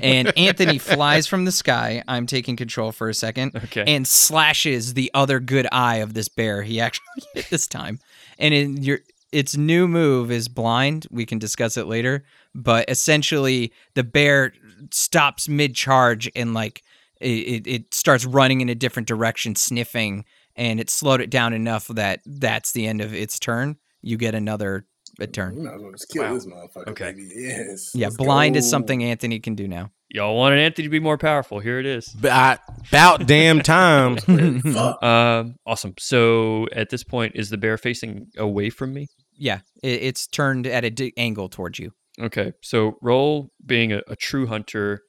[0.00, 2.02] And Anthony flies from the sky.
[2.06, 3.84] I'm taking control for a second Okay.
[3.86, 6.62] and slashes the other good eye of this bear.
[6.62, 7.98] He actually hit this time.
[8.38, 9.00] And in your
[9.32, 11.06] its new move is blind.
[11.10, 14.52] We can discuss it later, but essentially the bear
[14.92, 16.82] stops mid charge and like
[17.20, 20.24] it, it, it starts running in a different direction, sniffing,
[20.54, 23.76] and it slowed it down enough that that's the end of its turn.
[24.02, 24.86] You get another
[25.18, 25.64] a turn.
[25.64, 26.34] might as well just kill Wow.
[26.34, 27.12] this motherfucker, Okay.
[27.12, 27.30] baby.
[27.34, 27.90] Yes.
[27.94, 29.90] Yeah, let's blind is something Anthony can do now.
[30.10, 31.58] Y'all wanted Anthony to be more powerful.
[31.58, 32.08] Here it is.
[32.10, 32.58] But I,
[32.90, 34.16] about damn time.
[34.18, 35.02] Fuck.
[35.02, 35.94] Um, awesome.
[35.98, 39.08] So at this point, is the bear facing away from me?
[39.34, 41.92] Yeah, it, it's turned at a di- angle towards you.
[42.20, 45.02] Okay, so Rol, being a, a true hunter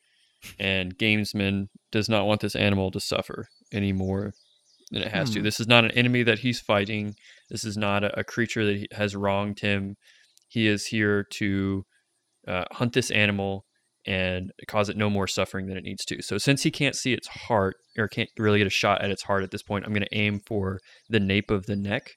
[0.60, 4.34] and gamesman, does not want this animal to suffer any more
[4.91, 5.39] than it has to.
[5.39, 5.45] Hmm.
[5.45, 7.15] This is not an enemy that he's fighting.
[7.50, 9.95] This is not a, a creature that has wronged him.
[10.47, 11.86] He is here to
[12.47, 13.65] uh, hunt this animal
[14.06, 16.21] and cause it no more suffering than it needs to.
[16.21, 19.23] So since he can't see its heart or can't really get a shot at its
[19.23, 22.12] heart at this point, I'm going to aim for the nape of the neck,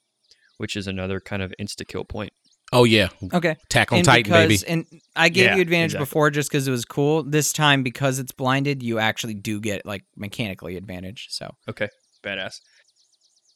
[0.59, 2.33] which is another kind of insta kill point.
[2.73, 3.57] Oh yeah, Okay.
[3.69, 4.57] Tackle on and Titan, baby.
[4.69, 6.05] And I gave Yeah, you advantage exactly.
[6.05, 7.25] before just because it was cool.
[7.25, 11.27] This time, because it's blinded, you actually do get like mechanically advantage.
[11.31, 11.89] So Okay,
[12.25, 12.55] badass.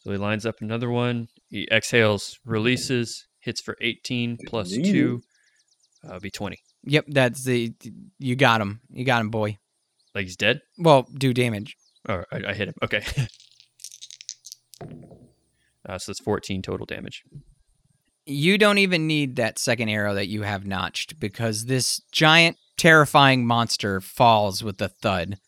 [0.00, 1.28] So he lines up another one.
[1.48, 4.92] He exhales, releases, hits for 18 plus Yeah.
[4.92, 5.20] 2.
[6.08, 6.58] Uh, be 20.
[6.82, 7.72] yep, that's the
[8.18, 8.80] you got him.
[8.90, 9.58] You got him, boy.
[10.14, 10.60] Like he's dead?
[10.76, 11.76] Well, do damage.
[12.08, 12.74] Oh, I, I hit him.
[12.82, 13.02] Okay.
[15.88, 17.22] uh, so that's 14 total damage.
[18.26, 23.46] You don't even need that second arrow that you have notched because this giant, terrifying
[23.46, 25.38] monster falls with a thud.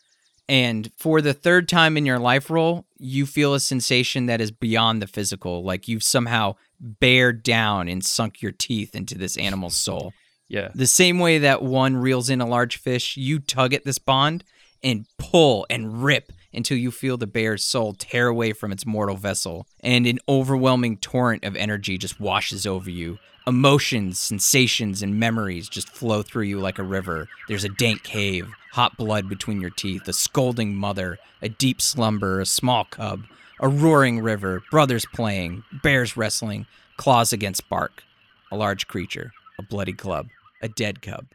[0.49, 4.51] And for the third time in your life Rol, you feel a sensation that is
[4.51, 9.75] beyond the physical, like you've somehow bared down and sunk your teeth into this animal's
[9.75, 10.13] soul.
[10.49, 10.69] Yeah.
[10.75, 14.45] The same way that one reels in a large fish, you tug at this bond
[14.83, 19.17] and pull and rip until you feel the bear's soul tear away from its mortal
[19.17, 23.19] vessel, and an overwhelming torrent of energy just washes over you.
[23.47, 27.29] Emotions, sensations, and memories just flow through you like a river.
[27.47, 32.41] There's a dank cave, hot blood between your teeth, a scolding mother, a deep slumber,
[32.41, 33.23] a small cub,
[33.61, 36.67] a roaring river, brothers playing, bears wrestling,
[36.97, 38.03] claws against bark,
[38.51, 40.29] a large creature, a bloody club,
[40.61, 41.27] a dead cub,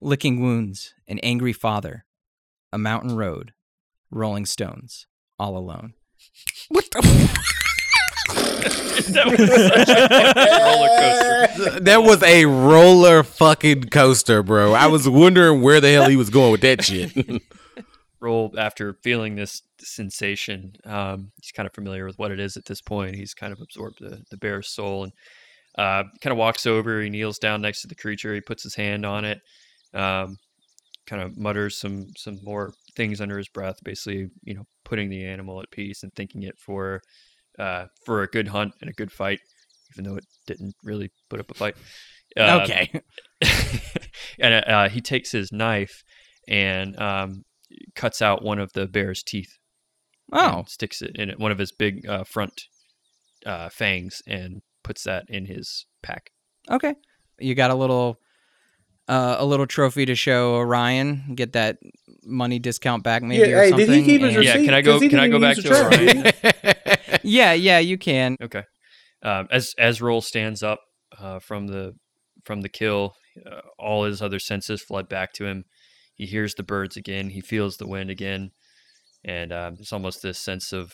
[0.00, 2.04] licking wounds, an angry father,
[2.72, 3.52] a mountain road,
[4.10, 5.06] rolling stones,
[5.38, 5.94] all alone.
[6.68, 6.84] What?
[8.96, 11.80] That was such a roller coaster.
[11.84, 14.72] that was a roller fucking coaster, bro.
[14.72, 17.12] I was wondering where the hell he was going with that shit.
[18.20, 22.64] Rol, after feeling this sensation, um, he's kind of familiar with what it is at
[22.64, 23.14] this point.
[23.14, 25.12] He's kind of absorbed the, the bear's soul and
[25.76, 27.02] uh, kind of walks over.
[27.02, 28.34] He kneels down next to the creature.
[28.34, 29.40] He puts his hand on it,
[29.92, 30.38] um,
[31.06, 35.24] kind of mutters some some more things under his breath, basically, you know, putting the
[35.24, 37.02] animal at peace and thanking it for
[37.58, 39.40] uh, for a good hunt and a good fight,
[39.92, 41.76] even though it didn't really put up a fight.
[42.36, 43.00] Uh, okay.
[44.40, 46.02] and uh, he takes his knife
[46.48, 47.44] and um,
[47.94, 49.58] cuts out one of the bear's teeth.
[50.32, 52.62] Oh, sticks it in one of his big uh, front
[53.44, 56.30] uh, fangs and puts that in his pack.
[56.70, 56.94] okay.
[57.38, 58.18] You got a little
[59.08, 61.34] uh, a little trophy to show Orion.
[61.34, 61.78] Get that
[62.24, 63.86] money discount back maybe Yeah, or hey, something.
[63.88, 65.92] did he keep his and- Yeah, can I go- can I go back to trash,
[65.94, 66.32] Orion?
[67.22, 68.36] yeah, yeah, you can.
[68.42, 68.62] Okay.
[69.22, 70.80] Um, as as Rol stands up
[71.18, 71.94] uh, from the
[72.44, 73.14] from the kill,
[73.44, 75.64] uh, all his other senses flood back to him.
[76.14, 77.30] He hears the birds again.
[77.30, 78.50] He feels the wind again,
[79.24, 80.92] and um, it's almost this sense of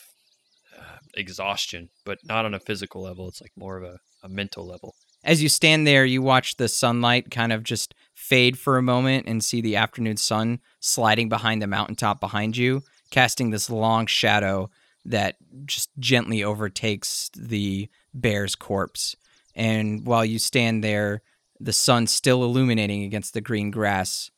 [0.77, 3.27] uh, exhaustion, but not on a physical level.
[3.27, 4.95] It's like more of a, a mental level.
[5.23, 7.93] As you stand there, you watch the sunlight kind of just
[8.23, 12.81] fade for a moment and see the afternoon sun sliding behind the mountaintop behind you,
[13.11, 14.69] casting this long shadow
[15.03, 19.17] that just gently overtakes the bear's corpse.
[19.55, 21.21] And while you stand there,
[21.59, 24.31] the sun still illuminating against the green grass,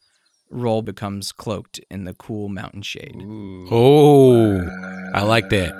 [0.49, 3.21] Rol becomes cloaked in the cool mountain shade.
[3.21, 3.67] Ooh.
[3.69, 5.73] Oh, I like that.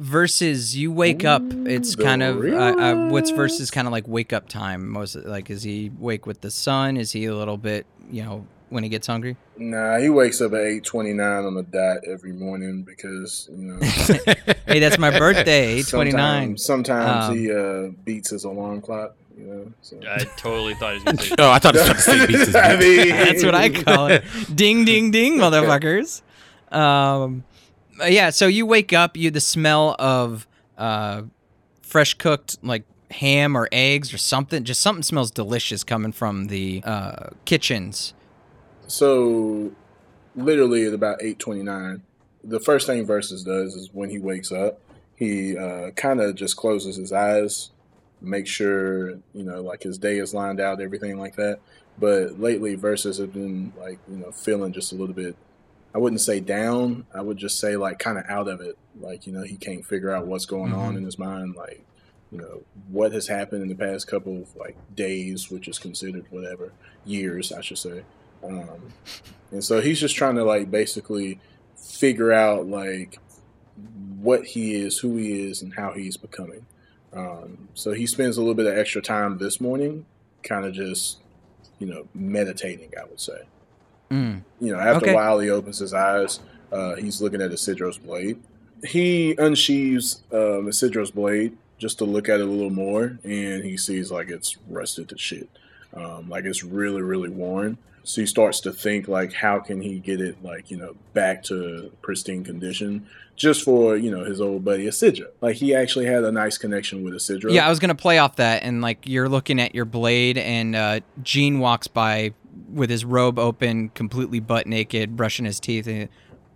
[0.00, 4.32] Versuz you wake up it's kind of uh, uh, what's Versuz kind of like wake
[4.32, 7.84] up time most like is he wake with the sun is he a little bit
[8.10, 11.54] you know when he gets hungry Nah, he wakes up at eight twenty nine on
[11.54, 13.78] the dot every morning because you know.
[14.66, 19.16] hey that's my birthday 829 Sometimes, sometimes Um, he uh, beats his alarm clock.
[19.36, 19.72] You know.
[19.82, 19.98] So.
[20.08, 22.02] I totally thought he was going to say Oh, I thought he was trying to
[22.02, 26.22] say beats his I mean- that's what i call it ding ding ding motherfuckers
[26.72, 27.44] um
[28.06, 30.46] yeah so you wake up you the smell of
[30.78, 31.22] uh
[31.82, 36.80] fresh cooked like ham or eggs or something just something smells delicious coming from the
[36.84, 38.14] uh kitchens
[38.86, 39.72] So,
[40.34, 42.02] literally at about eight twenty nine,
[42.42, 44.80] the first thing Versuz does is when he wakes up,
[45.16, 47.70] he uh, kind of just closes his eyes,
[48.20, 51.60] make sure you know like his day is lined out, everything like that.
[51.98, 55.36] But lately, Versuz has been like you know feeling just a little bit.
[55.94, 57.06] I wouldn't say down.
[57.14, 58.76] I would just say like kind of out of it.
[59.00, 60.98] Like you know he can't figure out what's going on Mhm.
[60.98, 61.54] in his mind.
[61.56, 61.84] Like
[62.30, 66.24] you know what has happened in the past couple of like days, which is considered
[66.30, 66.72] whatever
[67.04, 68.02] years, I should say.
[68.44, 68.92] Um,
[69.50, 71.40] and so he's just trying to like basically
[71.76, 73.18] figure out like
[74.20, 76.66] what he is, who he is, and how he's becoming.
[77.12, 80.06] Um, so he spends a little bit of extra time this morning,
[80.44, 81.18] kind of just
[81.80, 82.92] you know meditating.
[83.00, 83.40] I would say.
[84.10, 84.42] Mm.
[84.60, 85.12] You know, after Okay.
[85.12, 86.40] a while, he opens his eyes.
[86.72, 88.38] Uh, he's looking at Isidro's blade.
[88.84, 93.76] He unsheaves um, Isidro's blade just to look at it a little more, and he
[93.76, 95.48] sees like it's rusted to shit.
[95.94, 97.78] Um, like it's really, really worn.
[98.02, 101.42] So he starts to think like, how can he get it like you know back
[101.44, 105.28] to pristine condition, just for you know his old buddy Isidro.
[105.40, 107.52] Like he actually had a nice connection with Isidro.
[107.52, 110.74] Yeah, I was gonna play off that, and like you're looking at your blade, and
[110.74, 112.32] uh, Gene walks by
[112.72, 115.86] with his robe open, completely butt naked, brushing his teeth.
[115.86, 116.08] And,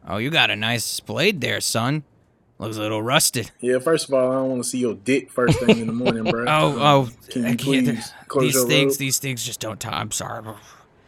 [0.08, 2.04] oh, you got a nice blade there, son.
[2.58, 3.50] Looks a little rusted.
[3.60, 3.78] Yeah.
[3.80, 6.24] First of all, I don't want to see your dick first thing in the morning,
[6.24, 6.44] bro.
[6.48, 8.98] Oh, oh, Can you please these things, robe?
[8.98, 9.92] these things just don't talk.
[9.92, 10.44] I'm sorry.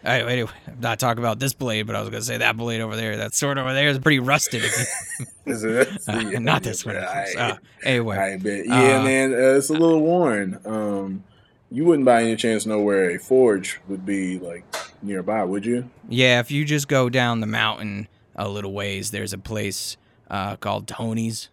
[0.05, 2.81] Anyway, anyway, I'm not talking about this blade, but I was gonna say that blade
[2.81, 4.63] over there, that sword over there is pretty rusted.
[5.47, 5.89] Is it?
[6.09, 6.97] uh, Yeah, not this one.
[6.97, 8.67] I- Uh, anyway, I bet.
[8.67, 10.61] Yeah, Uh, man, uh, it's a little worn.
[10.65, 11.25] Um,
[11.71, 14.65] you wouldn't by any chance know where a forge would be like
[15.03, 15.91] nearby, would you?
[16.09, 19.97] Yeah, if you just go down the mountain a little ways, there's a place
[20.31, 21.49] uh, called Tony's.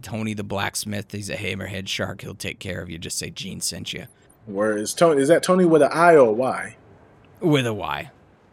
[0.00, 1.12] Tony the blacksmith.
[1.12, 2.22] He's a hammerhead shark.
[2.22, 2.96] He'll take care of you.
[2.96, 4.06] Just say Gene sent you
[4.46, 5.20] Where is Tony?
[5.20, 6.76] Is that Tony with an I or a Y?
[7.40, 8.10] with a Y.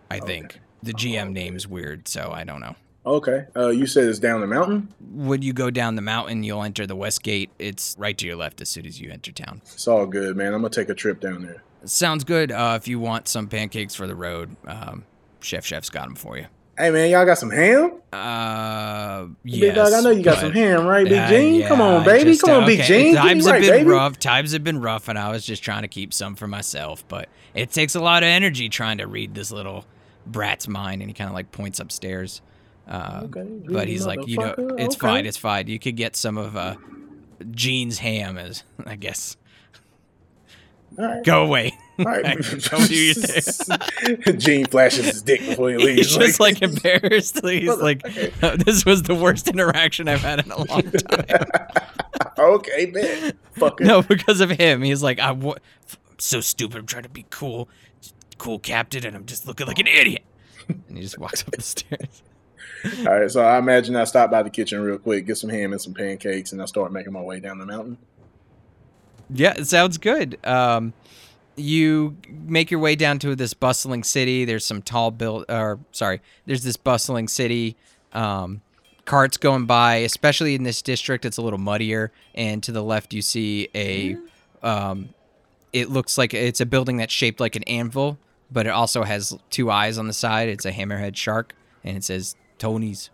[0.09, 0.25] I Okay.
[0.25, 2.75] think the GM name's weird, so I don't know.
[3.05, 3.45] Okay.
[3.55, 4.93] Uh, you said it's down the mountain.
[5.11, 7.49] When you go down the mountain, you'll enter the west gate.
[7.57, 9.61] It's right to your left as soon as you enter town.
[9.73, 10.53] It's all good, man.
[10.53, 11.63] I'm gonna take a trip down there.
[11.83, 12.51] Sounds good.
[12.51, 15.03] Uh, if you want some pancakes for the road, um,
[15.39, 16.45] Chef Chef's got them for you.
[16.77, 17.93] Hey, man, y'all got some ham?
[18.13, 19.75] Uh, Big yes.
[19.75, 21.55] dog, I know you got some ham, right, Big Uh, Gene?
[21.55, 22.31] yeah, Come on, baby.
[22.31, 23.15] just, Come on, uh, Big okay, Gene.
[23.15, 23.89] Times right, have been baby.
[23.89, 24.17] rough.
[24.19, 27.03] Times have been rough, and I was just trying to keep some for myself.
[27.07, 29.85] But it takes a lot of energy trying to read this little
[30.25, 32.41] brat's mind, and he kind of like points upstairs.
[32.87, 35.07] Uh, Okay, but he's like, you know, it's okay.
[35.07, 35.67] fine, it's fine.
[35.67, 36.75] You could get some of uh,
[37.51, 39.37] Gene's ham, as I guess.
[40.97, 41.23] Right.
[41.23, 41.77] Go away.
[41.99, 42.37] All right.
[42.69, 44.37] Don't do your thing.
[44.37, 46.09] Gene flashes his dick before he leaves.
[46.09, 47.39] He's just like embarrassed.
[47.45, 51.45] He's like, this was the worst interaction I've had in a long time.
[52.37, 53.33] okay, man.
[53.55, 53.79] Fucker.
[53.81, 54.81] No, because of him.
[54.81, 55.53] He's like, I'm
[56.17, 56.77] so stupid.
[56.79, 57.69] I'm trying to be cool,
[58.37, 60.23] cool captain, and I'm just looking like an idiot.
[60.67, 62.21] And he just walks up the stairs.
[62.99, 65.71] All right, so I imagine I stop by the kitchen real quick, get some ham
[65.71, 67.97] and some pancakes, and I start making my way down the mountain.
[69.29, 70.37] Yeah, it sounds good.
[70.43, 70.93] Um,
[71.55, 74.45] you make your way down to this bustling city.
[74.45, 77.75] There's some tall build, or sorry, there's this bustling city.
[78.13, 78.61] Um,
[79.05, 81.25] carts going by, especially in this district.
[81.25, 84.17] It's a little muddier, and to the left you see a.
[84.63, 85.09] Um,
[85.73, 88.17] it looks like it's a building that's shaped like an anvil,
[88.51, 90.49] but it also has two eyes on the side.
[90.49, 93.09] It's a hammerhead shark, and it says Tony's.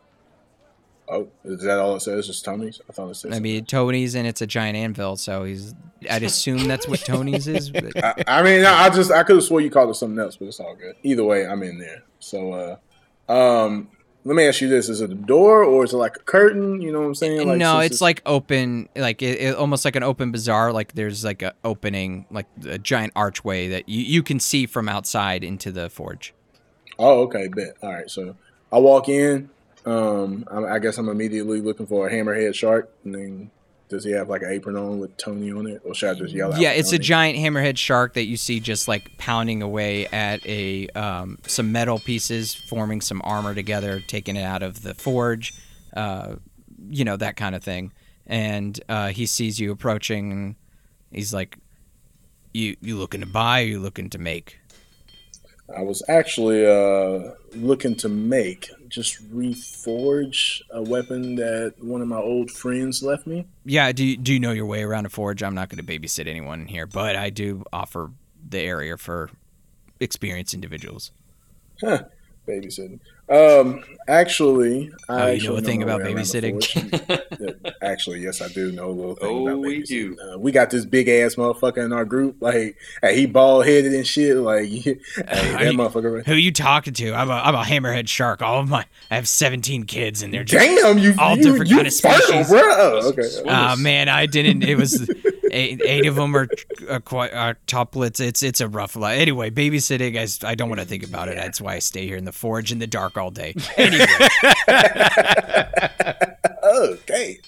[1.08, 2.28] Oh, is that all it says?
[2.28, 2.82] Just Tony's?
[2.90, 3.34] I thought it said.
[3.34, 5.74] I mean, Tony's and it's a giant anvil, so he's.
[6.12, 7.70] I'd assume that's what Tony's is.
[7.70, 10.20] But I, I mean, I, I just I could have swore you called it something
[10.20, 10.96] else, but it's all good.
[11.04, 12.04] Either way, I'm in there.
[12.20, 12.80] So,
[13.30, 13.88] uh, um,
[14.26, 16.82] let me ask you this: Is it a door or is it like a curtain?
[16.82, 17.48] You know what I'm saying?
[17.48, 20.74] Like, no, since it's like open, like it, it, almost like an open bazaar.
[20.74, 24.90] Like there's like a opening, like a giant archway that you, you can see from
[24.90, 26.34] outside into the forge.
[27.00, 27.78] Oh, okay, bet.
[27.82, 28.36] All right, so
[28.72, 29.50] I walk in.
[29.86, 33.52] Um, I, I guess I'm immediately looking for a hammerhead shark, and then
[33.90, 36.34] does he have like an apron on with Tony on it, or should I just
[36.34, 36.60] yell out?
[36.60, 40.88] Yeah, it's a giant hammerhead shark that you see just like pounding away at a
[40.90, 45.54] um, some metal pieces, forming some armor together, taking it out of the forge,
[45.96, 46.36] uh,
[46.90, 47.94] you know that kind of thing.
[48.26, 50.58] And uh, he sees you approaching,
[51.12, 51.58] he's like,
[52.54, 53.62] "You you looking to buy?
[53.62, 54.60] or You looking to make?"
[55.76, 62.18] I was actually uh, looking to make just reforge a weapon that one of my
[62.18, 63.46] old friends left me.
[63.66, 65.44] Yeah, do you, do you know your way around a forge?
[65.44, 68.12] I'm not going to babysit anyone here, but I do offer
[68.50, 69.30] the area for
[70.00, 71.12] experienced individuals.
[71.82, 72.04] Huh,
[72.48, 73.00] babysitting.
[73.30, 77.76] Um, actually, I Oh, you know a thing about way around the babysitting?
[77.82, 80.18] actually, yes, I do know a little thing Oh, about we do.
[80.18, 82.38] Uh, we got this big ass motherfucker in our group.
[82.40, 84.38] Like, hey, he bald headed and shit.
[84.38, 86.26] Like, hey, that you- motherfucker.
[86.26, 87.14] Who are you talking to?
[87.14, 88.42] I'm a, I'm a hammerhead shark.
[88.42, 91.70] All of my I have 17 kids, and they're just Damn, you all you, different
[91.70, 92.50] you kind of species.
[92.50, 92.62] bro.
[92.64, 93.28] Oh, okay.
[93.46, 94.64] Uh, man, I didn't.
[94.64, 95.10] It was
[95.52, 96.48] eight, eight of them are,
[96.90, 98.20] are quite are toplets.
[98.20, 99.20] It's it's a rough life.
[99.20, 100.18] Anyway, babysitting.
[100.18, 101.36] I, I don't want to think about it.
[101.36, 103.54] That's why I stay here in the forge in the dark all day.
[103.78, 104.06] Anyway,
[106.64, 107.40] okay.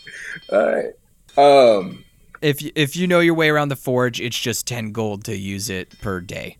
[0.52, 0.94] All right.
[1.38, 2.06] Um,
[2.42, 5.36] if you, if you know your way around the forge, it's just 10 gold to
[5.36, 6.58] use it per day.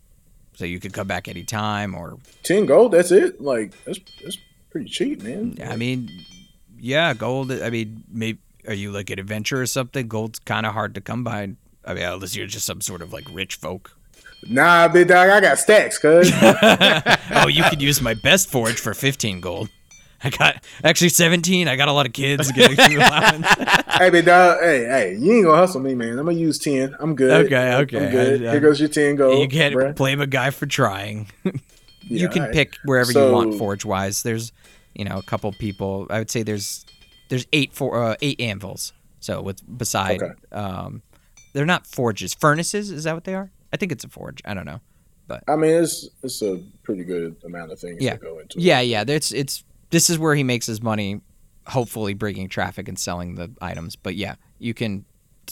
[0.54, 2.92] So you could come back anytime, or ten gold.
[2.92, 3.40] That's it.
[3.40, 4.36] Like, that's that's
[4.70, 5.56] pretty cheap, man.
[5.64, 6.10] I mean,
[6.78, 7.50] yeah, gold.
[7.50, 8.38] I mean, maybe
[8.68, 10.08] are you like an adventurer or something?
[10.08, 11.50] Gold's kind of hard to come by.
[11.84, 13.96] I mean, unless you're just some sort of like rich folk.
[14.48, 15.28] Nah, big dog.
[15.28, 16.30] I got stacks, cuz.
[16.42, 19.68] oh, you could use my best forge for 15 gold.
[20.22, 21.66] I got actually 17.
[21.68, 22.52] I got a lot of kids.
[22.52, 24.60] Getting hey, big dog.
[24.60, 26.18] Hey, hey, you ain't gonna hustle me, man.
[26.18, 26.94] I'm gonna use ten.
[27.00, 27.46] I'm good.
[27.46, 28.04] Okay, okay.
[28.06, 28.44] I'm good.
[28.44, 29.38] I- I- Here goes your ten gold.
[29.40, 29.94] you can't bruh.
[29.96, 31.30] blame a guy for trying.
[31.44, 31.52] you
[32.02, 32.54] Yeah, can alright.
[32.54, 34.22] pick wherever you want forge wise.
[34.22, 34.52] There's,
[34.94, 36.06] you know, a couple people.
[36.10, 36.84] I would say there's
[37.30, 38.92] there's eight for uh, eight anvils.
[39.20, 40.34] So with beside, Okay.
[40.52, 41.02] um,
[41.54, 42.90] they're not forges, furnaces.
[42.90, 43.50] Is that what they are?
[43.72, 44.40] I think it's a forge.
[44.44, 44.80] I don't know.
[45.26, 48.12] But I mean, it's it's a pretty good amount of things Yeah.
[48.14, 48.58] to go into.
[48.58, 48.62] it.
[48.62, 49.04] Yeah, yeah.
[49.06, 51.20] It's it's this is where he makes his money,
[51.66, 53.94] hopefully bringing traffic and selling the items.
[53.96, 55.04] But yeah, you can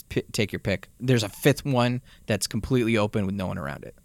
[0.09, 0.89] p- take your pick.
[0.99, 3.95] There's a fifth one that's completely open with no one around it.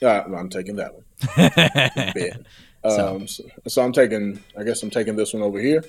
[0.00, 1.04] Yeah, I'm taking that one.
[2.14, 2.40] Bet.
[2.84, 4.40] So- Um, so, so I'm taking.
[4.58, 5.82] I guess I'm taking this one over here,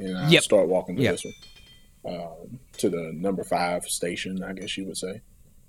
[0.00, 0.42] and I Yep.
[0.42, 1.12] start walking to Yep.
[1.12, 1.24] this
[2.04, 4.42] one, um, to the number five station.
[4.42, 5.20] I guess you would say.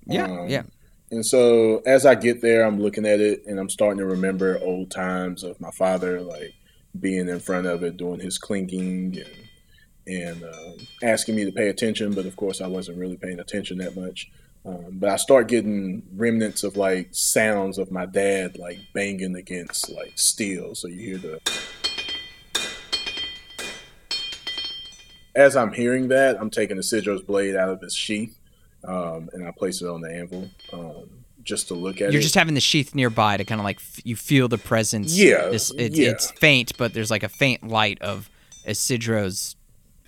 [0.08, 0.64] Yeah, Um, yeah.
[1.12, 4.58] And so as I get there, I'm looking at it and I'm starting to remember
[4.64, 6.54] old times of my father, like
[7.00, 9.28] being in front of it, doing his clinking and
[10.08, 12.14] and um, asking me to pay attention.
[12.14, 14.32] But of course, I wasn't really paying attention that much.
[14.66, 19.90] Um, but I start getting remnants of like sounds of my dad like banging against
[19.90, 20.76] like steel.
[20.76, 21.91] So you hear the.
[25.36, 28.38] As I'm hearing that, I'm taking the Sidro's blade out of its sheath
[28.84, 31.10] um, and I place it on the anvil um,
[31.44, 32.14] just to look at it.
[32.14, 32.24] You're it.
[32.24, 35.18] just having the sheath nearby to kind of like f- you feel the presence.
[35.18, 36.10] Yeah, This, it, yeah.
[36.10, 38.30] It's faint, but there's like a faint light of
[38.66, 39.56] Isidro's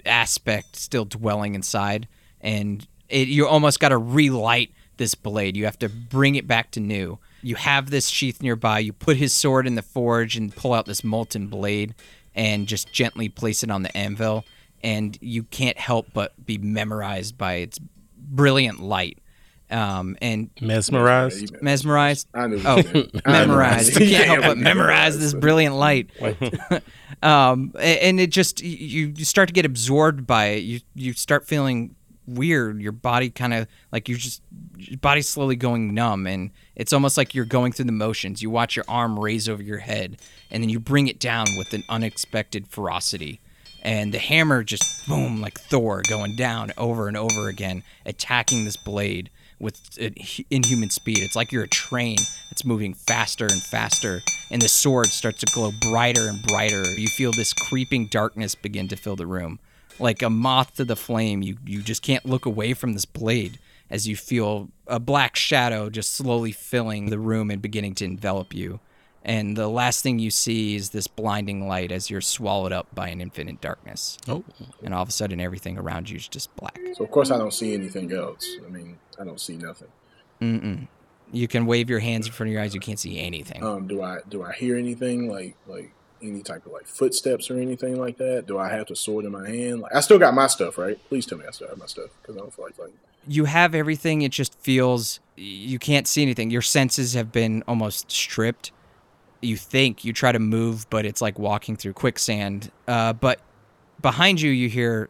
[0.05, 2.07] aspect still dwelling inside,
[2.41, 5.55] and it, you almost got to relight this blade.
[5.55, 7.19] You have to bring it back to new.
[7.41, 8.79] You have this sheath nearby.
[8.79, 11.93] You put his sword in the forge and pull out this molten blade,
[12.35, 14.45] and just gently place it on the anvil.
[14.83, 17.79] And you can't help but be memorized by its
[18.17, 19.19] brilliant light.
[19.71, 21.61] Um, and Mesmerized.
[21.61, 22.27] mesmerized.
[22.33, 22.61] I knew.
[22.63, 22.83] Oh,
[23.25, 23.99] memorized.
[23.99, 26.11] You can't help but memorize this brilliant light.
[27.23, 30.59] um, and it just you you start to get absorbed by it.
[30.59, 31.95] You you start feeling
[32.27, 32.81] weird.
[32.81, 34.43] Your body kind of like you just
[34.77, 38.43] your body's slowly going numb, and it's almost like you're going through the motions.
[38.43, 40.17] You watch your arm raise over your head,
[40.51, 43.39] and then you bring it down with an unexpected ferocity.
[43.83, 48.77] And the hammer just boom, like Thor, going down over and over again, attacking this
[48.77, 49.29] blade
[49.59, 50.09] with uh,
[50.49, 51.19] inhuman speed.
[51.19, 52.17] It's like you're a train
[52.49, 56.83] that's moving faster and faster, and the sword starts to glow brighter and brighter.
[56.97, 59.59] You feel this creeping darkness begin to fill the room.
[59.99, 63.59] Like a moth to the flame, you, you just can't look away from this blade
[63.89, 68.53] as you feel a black shadow just slowly filling the room and beginning to envelop
[68.53, 68.79] you.
[69.25, 73.07] And the last thing you see is this blinding light as you're swallowed up by
[73.07, 74.17] an infinite darkness.
[74.27, 74.43] Oh,
[74.83, 76.77] And all of a sudden, everything around you is just black.
[76.95, 78.45] So of course I don't see anything else.
[78.65, 79.87] I mean, I don't see nothing.
[80.41, 80.87] Mm-mm.
[81.31, 82.73] You can wave your hands in front of your eyes.
[82.73, 83.63] You can't see anything.
[83.63, 87.57] Um, do I do I hear anything like like any type of like footsteps or
[87.59, 88.45] anything like that?
[88.45, 89.79] Do I have the sword in my hand?
[89.81, 90.99] Like I still got my stuff, right?
[91.09, 92.93] Please tell me I still have my stuff because I don't feel like fighting.
[93.27, 94.21] you have everything.
[94.21, 96.51] It just feels you can't see anything.
[96.51, 98.71] Your senses have been almost stripped.
[99.43, 102.71] You think you try to move, but it's like walking through quicksand.
[102.87, 103.39] Uh, but
[104.01, 105.09] behind you, you hear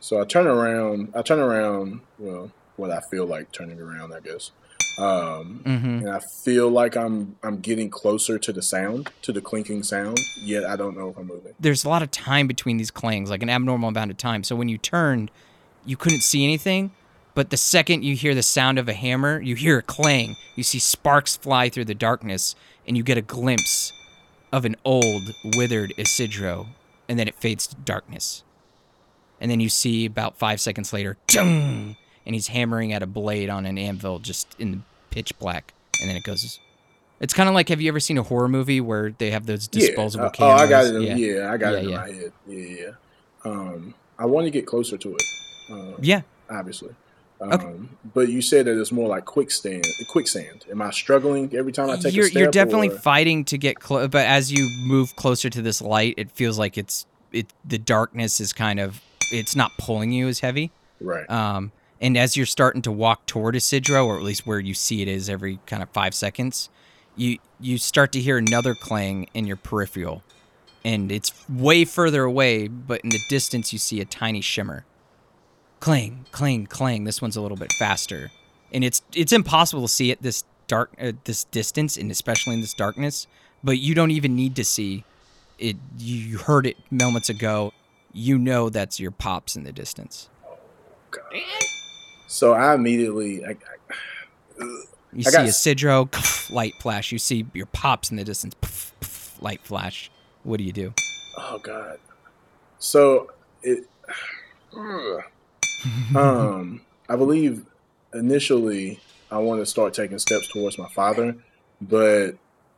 [0.00, 1.12] So I turn around.
[1.14, 2.00] I turn around.
[2.18, 4.50] Well, what I feel like turning around, I guess.
[4.96, 6.02] Um, mhm.
[6.02, 10.18] and I feel like I'm I'm getting closer to the sound, to the clinking sound.
[10.44, 11.52] Yet I don't know if I'm moving.
[11.58, 14.44] there's a lot of time between these clangs, like an abnormal amount of time.
[14.44, 15.32] So when you turned,
[15.84, 16.92] you couldn't see anything.
[17.34, 20.36] But the second you hear the sound of a hammer, you hear a clang.
[20.54, 22.54] You see sparks fly through the darkness,
[22.86, 23.92] and you get a glimpse
[24.52, 25.22] of an old,
[25.56, 26.68] withered Isidro,
[27.08, 28.44] and then it fades to darkness.
[29.40, 33.50] And then you see about five seconds later, "Dung!" and he's hammering at a blade
[33.50, 34.78] on an anvil just in the
[35.10, 36.60] pitch black, and then it goes.
[37.20, 39.66] It's kind of like have you ever seen a horror movie where they have those
[39.66, 40.28] disposable yeah.
[40.28, 40.60] Uh, cameras?
[40.60, 40.94] Oh, I got it.
[41.10, 41.96] in- Yeah, I got Yeah, it in yeah.
[41.96, 42.32] my head.
[42.46, 42.90] Yeah, yeah.
[43.50, 45.22] Um, I want to get closer to it.
[45.70, 46.22] Um, Yeah.
[46.50, 46.94] obviously.
[47.40, 47.74] Um, Okay.
[48.14, 49.84] But you said that it's more like quicksand.
[50.08, 50.64] Quicksand.
[50.70, 52.40] Am I struggling every time I take you're, a step?
[52.40, 56.14] you're definitely or- fighting to get close, but as you move closer to this light,
[56.16, 57.52] it feels like it's it.
[57.64, 59.00] The darkness is kind of
[59.32, 60.70] it's not pulling you as heavy.
[61.00, 61.28] right.
[61.28, 65.00] Um, and as you're starting to walk toward Isidro, or at least where you see
[65.02, 66.68] it is every kind of five seconds,
[67.16, 70.22] you you start to hear another clang in your peripheral,
[70.84, 74.84] and it's way further away, but in the distance you see a tiny shimmer.
[75.84, 77.04] Clang, clang, clang.
[77.04, 78.30] This one's a little bit faster,
[78.72, 82.62] and it's it's impossible to see at this dark uh, this distance, and especially in
[82.62, 83.26] this darkness.
[83.62, 85.04] But you don't even need to see
[85.58, 85.76] it.
[85.98, 87.74] You heard it moments ago.
[88.14, 90.30] You know that's your pops in the distance.
[92.28, 94.64] So I immediately, I, I,
[95.12, 97.12] You I see a Sidro light flash.
[97.12, 98.54] You see your pops in the distance.
[99.38, 100.10] light flash.
[100.44, 100.94] What do you do?
[101.36, 101.98] oh god.
[102.78, 103.32] So
[103.62, 103.84] it,
[106.14, 107.64] um, I believe
[108.12, 111.36] initially I want to start taking steps towards my father,
[111.80, 112.32] but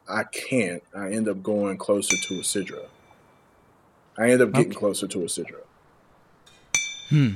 [0.08, 0.82] I can't.
[0.94, 2.86] I end up going closer to Isidro.
[4.18, 4.78] I end up getting Okay.
[4.78, 5.60] closer to Isidro.
[7.10, 7.30] Hmm.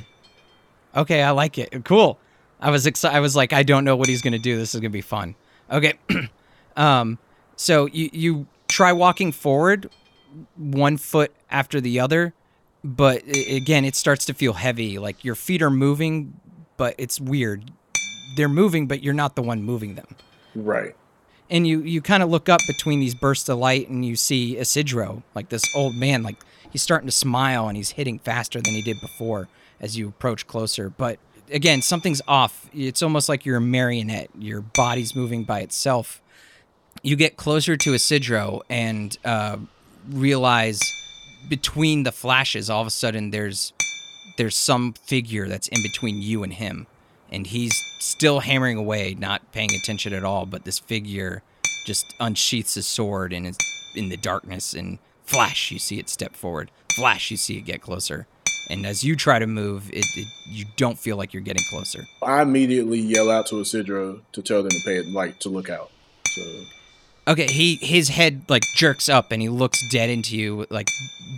[0.97, 1.85] Okay, I like it.
[1.85, 2.19] Cool.
[2.61, 3.17] I was excited.
[3.17, 4.57] I was like, I don't know what he's gonna do.
[4.57, 5.35] This is gonna be fun.
[5.71, 5.95] Okay.
[6.77, 7.19] um.
[7.57, 9.91] So you you try walking forward,
[10.57, 12.33] one foot after the other,
[12.85, 14.99] but again, it starts to feel heavy.
[14.99, 16.39] Like your feet are moving,
[16.77, 17.71] but it's weird.
[18.37, 20.17] They're moving, but you're not the one moving them.
[20.55, 20.97] Right.
[21.49, 24.57] and you you kind of look up between these bursts of light and you see
[24.57, 26.37] Isidro, like this old man, like
[26.71, 29.49] he's starting to smile and he's hitting faster than he did before
[29.81, 30.89] as you approach closer.
[30.91, 31.19] But
[31.53, 32.69] again, something's off.
[32.75, 34.31] It's almost like you're a marionette.
[34.39, 36.21] Your body's moving by itself.
[37.03, 39.57] You get closer to Isidro and uh,
[40.09, 40.81] realize
[41.49, 43.73] between the flashes, all of a sudden there's
[44.37, 46.87] there's some figure that's in between you and him.
[47.33, 51.43] And he's still hammering away not paying attention at all but this figure
[51.85, 53.59] just unsheaths his sword and is
[53.95, 56.71] in the darkness and flash you see it step forward.
[56.95, 58.27] Flash you see it get closer.
[58.69, 62.05] And as you try to move it, it you don't feel like you're getting closer.
[62.23, 65.69] I immediately yell out to Isidro to tell them to pay it, like to look
[65.69, 65.91] out.
[66.31, 66.43] So
[67.29, 70.89] okay he his head like jerks up and he looks dead into you like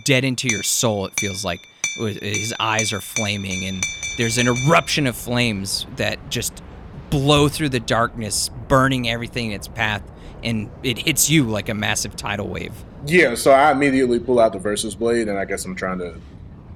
[0.05, 1.59] dead into your soul it feels like
[1.97, 3.83] his eyes are flaming and
[4.17, 6.61] there's an eruption of flames that just
[7.09, 10.03] blow through the darkness burning everything in its path
[10.43, 12.73] and it hits you like a massive tidal wave
[13.05, 16.15] yeah, so I immediately pull out the Versuz blade, and I guess I'm trying to,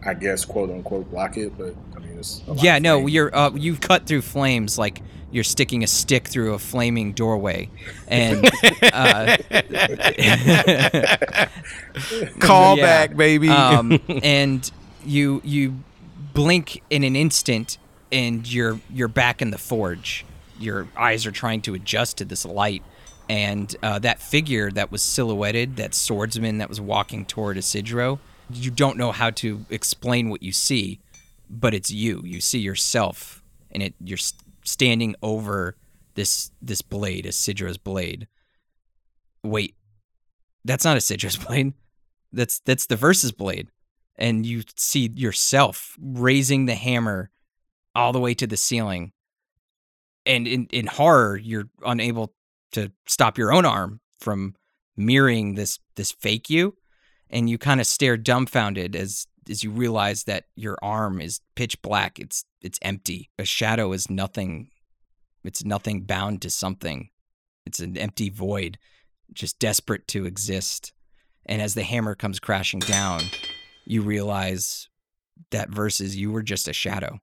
[0.06, 3.10] I guess quote unquote block it, but I mean it's yeah no flame.
[3.10, 5.02] you're uh, you cut through flames like
[5.32, 7.70] you're sticking a stick through a flaming doorway
[8.08, 8.50] and
[8.94, 9.38] uh,
[12.40, 12.84] Call Yeah.
[13.08, 13.50] back, baby.
[13.50, 14.70] um, and
[15.06, 15.76] you you
[16.34, 17.78] blink in an instant,
[18.12, 20.26] and you're you're back in the forge.
[20.60, 22.84] Your eyes are trying to adjust to this light,
[23.30, 28.20] and uh, that figure that was silhouetted, that swordsman that was walking toward Isidro,
[28.52, 31.00] you don't know how to explain what you see,
[31.50, 32.22] but it's you.
[32.24, 34.18] You see yourself, and it you're
[34.68, 35.76] standing over
[36.16, 38.28] this this blade, Isidro's blade.
[39.44, 39.76] Wait,
[40.66, 41.74] that's not a Isidro's blade.
[42.34, 43.70] That's that's the Versuz blade,
[44.18, 47.30] and you see yourself raising the hammer
[47.96, 49.14] all the way to the ceiling.
[50.26, 52.34] And in, in horror, you're unable
[52.74, 54.56] to stop your own arm from
[54.98, 56.76] mirroring this this fake you
[57.30, 61.82] and you kind of stare dumbfounded as as you realize that your arm is pitch
[61.82, 63.30] black it's it's empty.
[63.40, 64.70] A shadow is nothing
[65.44, 67.10] it's nothing bound to something.
[67.66, 68.78] It's an empty void
[69.34, 70.94] just desperate to exist.
[71.46, 73.22] And as the hammer comes crashing down
[73.86, 74.90] you realize
[75.52, 77.20] that Versuz you were just a shadow.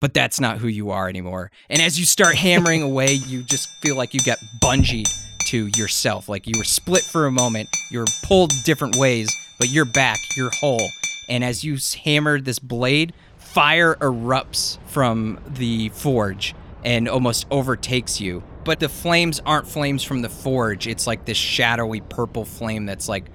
[0.00, 1.50] But that's not who you are anymore.
[1.68, 5.08] And as you start hammering away, you just feel like you get bungeed
[5.48, 6.28] to yourself.
[6.28, 10.18] Like you were split for a moment, you were pulled different ways, but you're back,
[10.36, 10.88] you're whole.
[11.28, 18.20] And as you s- hammer this blade, fire erupts from the forge and almost overtakes
[18.20, 18.42] you.
[18.64, 20.86] But the flames aren't flames from the forge.
[20.86, 23.26] It's like this shadowy purple flame that's like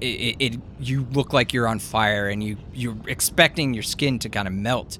[0.00, 4.18] it, it, it you look like you're on fire and you you're expecting your skin
[4.20, 4.98] to kind of melt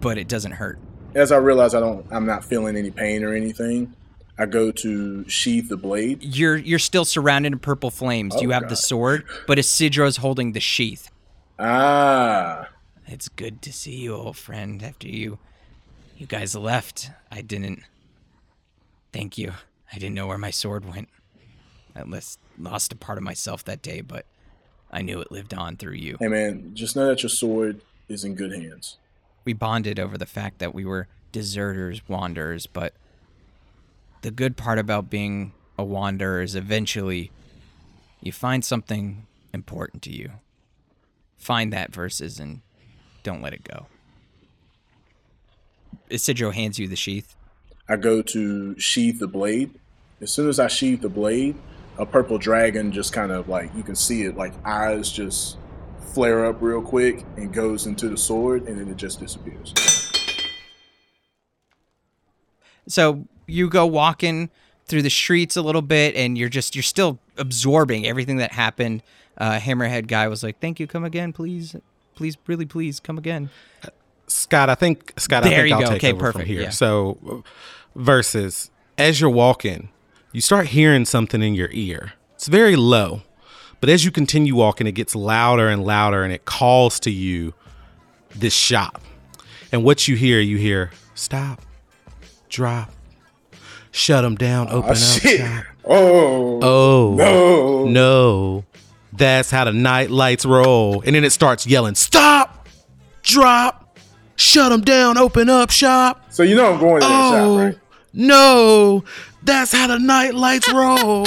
[0.00, 0.78] but it doesn't hurt.
[1.14, 3.94] As I realize I don't, I'm not feeling any pain or anything.
[4.38, 6.22] I go to sheath the blade.
[6.22, 8.34] You're you're still surrounded in purple flames.
[8.36, 11.10] Do you Oh, have the sword, but Isidro's holding the sheath.
[11.58, 12.68] Ah,
[13.06, 14.82] It's good to see you, old friend.
[14.82, 15.38] After you
[16.18, 17.82] you guys left, I didn't
[19.12, 19.52] thank you.
[19.92, 21.08] I didn't know where my sword went.
[21.94, 24.26] I lost, lost a part of myself that day, but
[24.90, 26.16] I knew it lived on through you.
[26.20, 28.98] hey man, just know that your sword is in good hands.
[29.44, 32.92] we bonded over the fact that we were deserters, wanderers, but
[34.26, 37.30] the good part about being a wanderer is eventually
[38.20, 39.24] you find something
[39.54, 40.32] important to you.
[41.36, 42.62] Find that versus and
[43.22, 43.86] don't let it go.
[46.10, 47.36] Isidro hands you the sheath.
[47.88, 49.78] I go to sheath the blade.
[50.20, 51.54] As soon as I sheath the blade,
[51.96, 55.56] a purple dragon just kind of like you can see it, like eyes just
[56.00, 59.72] flare up real quick and goes into the sword, and then it just disappears.
[62.88, 64.50] So you go walking
[64.86, 69.02] through the streets a little bit, and you're just you're still absorbing everything that happened.
[69.38, 71.76] Uh, Hammerhead guy was like, "Thank you, come again, please,
[72.14, 73.50] please, really, please, come again."
[74.28, 75.86] Scott, I think Scott, There I think you I'll go.
[75.88, 76.62] take Okay, over perfect, from here.
[76.62, 76.70] yeah.
[76.70, 77.44] So,
[77.96, 79.88] Versuz as you're walking,
[80.32, 82.14] you start hearing something in your ear.
[82.34, 83.22] It's very low,
[83.80, 87.54] but as you continue walking, it gets louder and louder, and it calls to you
[88.34, 89.00] this shop.
[89.70, 91.60] And what you hear, you hear stop,
[92.48, 92.90] drop,
[93.96, 95.40] shut them down, ah, open Oh up shit!
[95.40, 95.64] shop.
[95.88, 97.84] Oh, Oh no!
[97.86, 98.64] no,
[99.12, 101.00] that's how the Knight Lights roll.
[101.06, 102.68] And then it starts yelling, stop,
[103.22, 103.96] drop,
[104.34, 106.32] shut them down, open up shop.
[106.32, 107.78] So you know I'm going to that Oh shop, right?
[108.12, 109.04] no,
[109.44, 111.26] that's how the Knight Lights roll.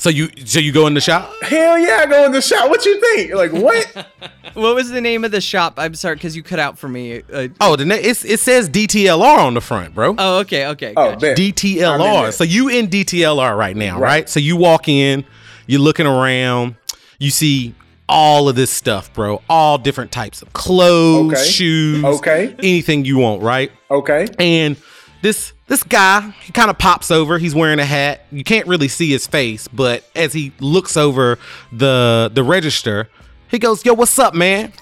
[0.00, 1.30] So you so you go in the shop?
[1.42, 2.68] Hell yeah, I go in the shop.
[2.70, 3.34] What you think?
[3.34, 4.06] Like what?
[4.54, 5.74] What was the name of the shop?
[5.76, 7.22] I'm sorry, because you cut out for me.
[7.32, 10.16] Uh, Oh, the na- it's, it says DTLR on the front, bro.
[10.18, 10.92] oh, okay, okay.
[10.96, 11.20] Oh, gotcha.
[11.20, 11.38] bet.
[11.38, 12.32] I'm DTLR.
[12.32, 14.08] So you in DTLR right now, right.
[14.10, 14.28] Right.
[14.28, 15.24] So you walk in,
[15.68, 16.74] you're looking around,
[17.20, 17.74] you see
[18.08, 19.40] all of this stuff, bro.
[19.48, 21.44] All different types of clothes, Okay.
[21.48, 22.52] shoes, Okay.
[22.58, 23.70] anything you want, right?
[23.88, 24.26] Okay.
[24.40, 24.76] And
[25.22, 27.38] this this guy, he kind of pops over.
[27.38, 28.26] He's wearing a hat.
[28.32, 31.38] You can't really see his face, but as he looks over
[31.72, 33.08] the the register,
[33.48, 34.72] he goes, "Yo, what's up, man?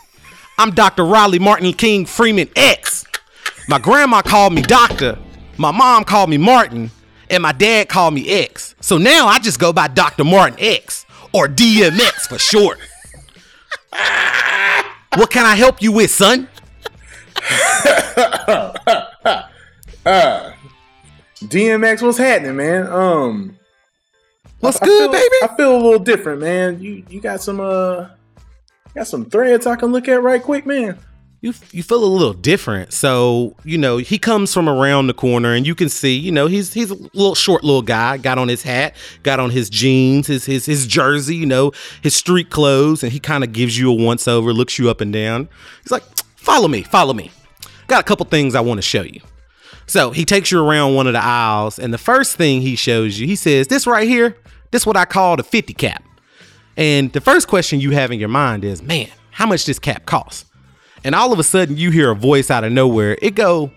[0.57, 1.05] I'm Dr.
[1.05, 3.05] Riley Martin King Freeman X.
[3.69, 5.19] My grandma called me doctor.
[5.59, 6.91] My mom called me Martin,
[7.29, 8.75] and my dad called me X.
[8.81, 10.25] So now I just go by Dr.
[10.25, 12.79] Martin X or DMX for short.
[15.17, 16.49] what can I help you with, son?
[21.49, 22.87] DMX, what's happening, man?
[22.87, 23.59] Um,
[24.61, 25.35] What's I good, feel, baby?
[25.43, 26.81] I feel a little different, man.
[26.83, 28.09] You you got some uh,
[28.95, 30.99] got some threads I can look at right quick, man.
[31.41, 32.93] you you feel a little different.
[32.93, 36.49] So you know he comes from around the corner, and you can see you know
[36.49, 38.17] he's he's a little short little guy.
[38.17, 41.71] Got on his hat, got on his jeans, his his his jersey, you know
[42.03, 45.01] his street clothes, and he kind of gives you a once over, looks you up
[45.01, 45.49] and down.
[45.85, 46.03] He's like,
[46.37, 47.31] "Follow me, follow me.
[47.87, 49.21] Got a couple things I want to show you."
[49.89, 53.19] So he takes you around one of the aisles, and the first thing he shows
[53.19, 54.37] you, he says, "This right here,
[54.71, 56.05] this what I call the fifty cap."
[56.79, 60.07] And the first question you have in your mind is, man, how much this cap
[60.07, 60.45] costs?
[61.03, 63.19] And all of a sudden you hear a voice out of nowhere.
[63.21, 63.73] It go,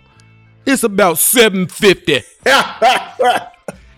[0.68, 2.14] it's about 750.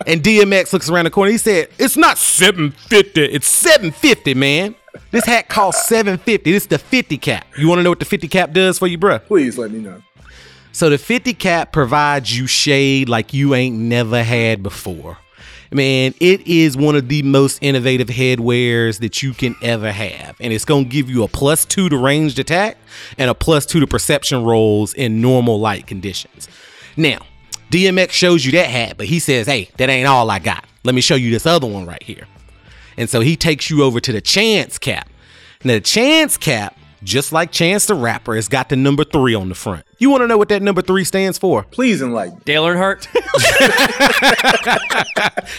[0.06, 1.32] and DMX looks around the corner.
[1.32, 4.74] He said, it's not 750, it's 750, man.
[5.10, 6.50] This hat costs 750.
[6.50, 7.46] This is the 50 cap.
[7.58, 9.22] You want to know what the 50 cap does for you, bruh?
[9.24, 10.02] Please let me know.
[10.74, 15.18] So the 50 cap provides you shade like you ain't never had before.
[15.70, 20.34] Man, it is one of the most innovative headwears that you can ever have.
[20.40, 22.76] And it's going to give you a plus two to ranged attack
[23.16, 26.48] and a plus two to perception rolls in normal light conditions.
[26.96, 27.18] Now,
[27.70, 30.64] DMX shows you that hat, but he says, "Hey, that ain't all I got.
[30.82, 32.26] Let me show you this other one right here."
[32.96, 35.08] And so he takes you over to the Chance cap.
[35.62, 39.48] Now the Chance cap, just like Chance the Rapper, has got the number three on
[39.48, 39.84] the front.
[40.04, 41.62] You want to know what that number three stands for?
[41.70, 42.38] Please enlighten.
[42.44, 43.06] Dale Earnhardt.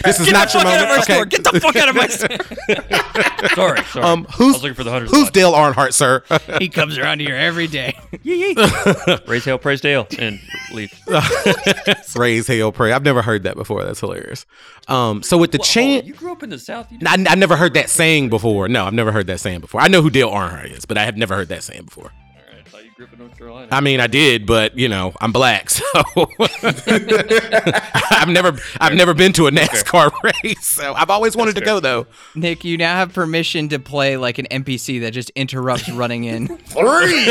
[0.04, 0.88] This is Get not the your fuck out of moment.
[0.88, 1.12] my Okay.
[1.14, 1.24] store.
[1.26, 2.06] Get the fuck out of my
[3.48, 3.48] store.
[3.56, 4.04] sorry, sorry.
[4.04, 5.10] Um, I who's was looking for the hundred.
[5.10, 6.22] who's Dale Earnhardt, sir?
[6.60, 7.98] he comes around here every day.
[8.22, 8.54] Yee.
[9.26, 10.38] Raise hail, praise Dale, and
[10.72, 10.92] leave.
[12.16, 12.92] Raise hell, pray.
[12.92, 13.84] I've never heard that before.
[13.84, 14.46] That's hilarious.
[14.86, 16.86] Um, so with the chant, you grew up in the South.
[16.92, 18.68] You I, I never heard that saying before.
[18.68, 19.80] No, I've never heard that saying before.
[19.80, 22.12] I know who Dale Earnhardt is, but I have never heard that saying before.
[22.96, 23.68] Grew up in North Carolina.
[23.72, 25.82] I mean, I did, but you know, I'm black, so
[28.10, 30.10] I've never, I've never been to a NASCAR
[30.42, 30.64] race.
[30.66, 32.06] So I've always wanted to go though.
[32.34, 36.46] Nick, you now have permission to play like an NPC that just interrupts running in.
[36.48, 37.26] Three.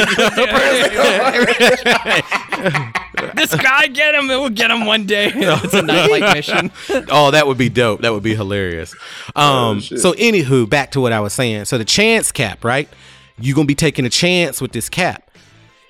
[3.34, 4.30] this guy, get him!
[4.30, 5.32] It will get him one day.
[5.34, 6.70] it's a Knight Light mission.
[7.09, 8.01] oh, that would be dope.
[8.01, 8.95] That would be hilarious.
[9.36, 9.97] Um, shit.
[9.99, 11.66] so anywho, back to what I was saying.
[11.66, 12.88] So the chance cap, right?
[13.39, 15.24] You're gonna be taking a chance with this cap.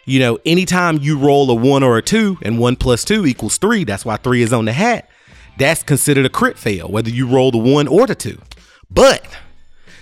[0.06, 3.58] You know, anytime you roll a one or a two, and one plus two equals
[3.58, 5.10] three, that's why three is on the hat.
[5.58, 8.39] That's considered a crit fail, whether you roll the one or the two.
[8.91, 9.26] But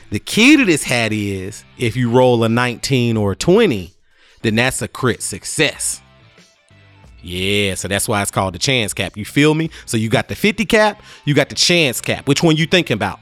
[0.09, 3.93] the key to this hat is if you roll a 19 or a 20,
[4.41, 6.01] then that's a crit success.
[7.21, 9.15] Yeah, so that's why it's called the chance cap.
[9.15, 9.69] You feel me?
[9.85, 12.27] So you got the 50 cap, you got the chance cap.
[12.27, 13.19] Which one you thinking about?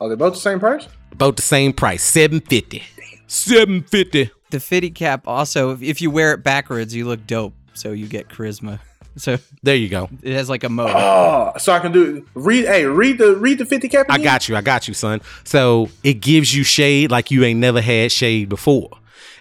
[0.00, 0.88] Are they both the same price?
[1.14, 2.82] Both the same price, 750.
[3.26, 4.30] 750.
[4.52, 7.54] The fitty cap also, if- if you wear it backwards, you look dope.
[7.74, 8.78] So you get charisma.
[9.16, 10.08] So There you go.
[10.22, 10.90] it has like a mode.
[10.94, 12.64] Oh, so I can do read.
[12.66, 14.06] Hey, read the read the fifty cap.
[14.08, 14.56] I got you.
[14.56, 15.20] I got you, son.
[15.44, 18.90] So it gives you shade like you ain't never had shade before.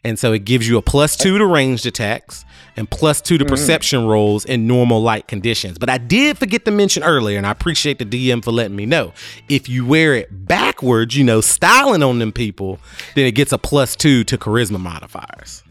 [0.04, 2.44] And so it gives you a plus two to ranged attacks
[2.78, 3.48] and plus two to mm.
[3.48, 5.78] perception rolls in normal light conditions.
[5.78, 8.86] But I did forget to mention earlier, and I appreciate the DM for letting me
[8.86, 9.14] know.
[9.50, 12.80] If you wear it backwards, you know, styling on them people,
[13.16, 15.64] then it gets a plus two to charisma modifiers.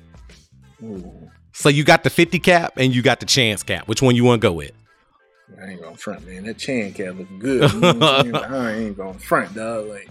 [1.53, 3.87] So you got the 50 cap and you got the chance cap.
[3.87, 4.73] Which one you want to go with?
[5.61, 6.45] I ain't gonna front, man.
[6.45, 7.73] That chin cap looking good.
[7.73, 8.35] You know what I'm?
[8.55, 9.89] I ain't gonna front, dog.
[9.89, 10.09] Like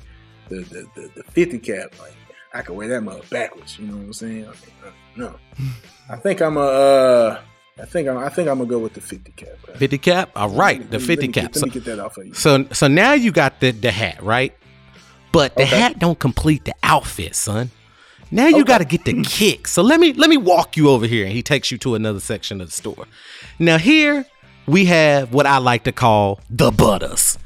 [0.50, 2.14] the the, the the fifty cap, like
[2.54, 3.78] I could wear that mother backwards.
[3.80, 4.44] You know what I'm saying?
[4.46, 5.36] I mean, uh, no,
[6.10, 6.62] I think I'm a.
[6.62, 7.40] Uh,
[7.82, 8.18] I think I'm.
[8.18, 9.50] I think I'm gonna go with the fifty cap.
[9.66, 9.76] bro.
[9.76, 10.32] 50 cap?
[10.36, 11.44] All right, Let the 50 let me cap.
[11.44, 12.34] Get, So- let me get that off of you.
[12.34, 14.54] So so now you got the the hat, right?
[15.32, 15.78] But the Okay.
[15.80, 17.70] hat don't complete the outfit, son.
[18.32, 18.64] Now you Okay.
[18.64, 19.68] got to get the kick.
[19.68, 22.20] So let me let me walk you over here and he takes you to another
[22.20, 23.06] section of the store.
[23.60, 24.26] Now here
[24.68, 27.38] we have what I like to call the butters.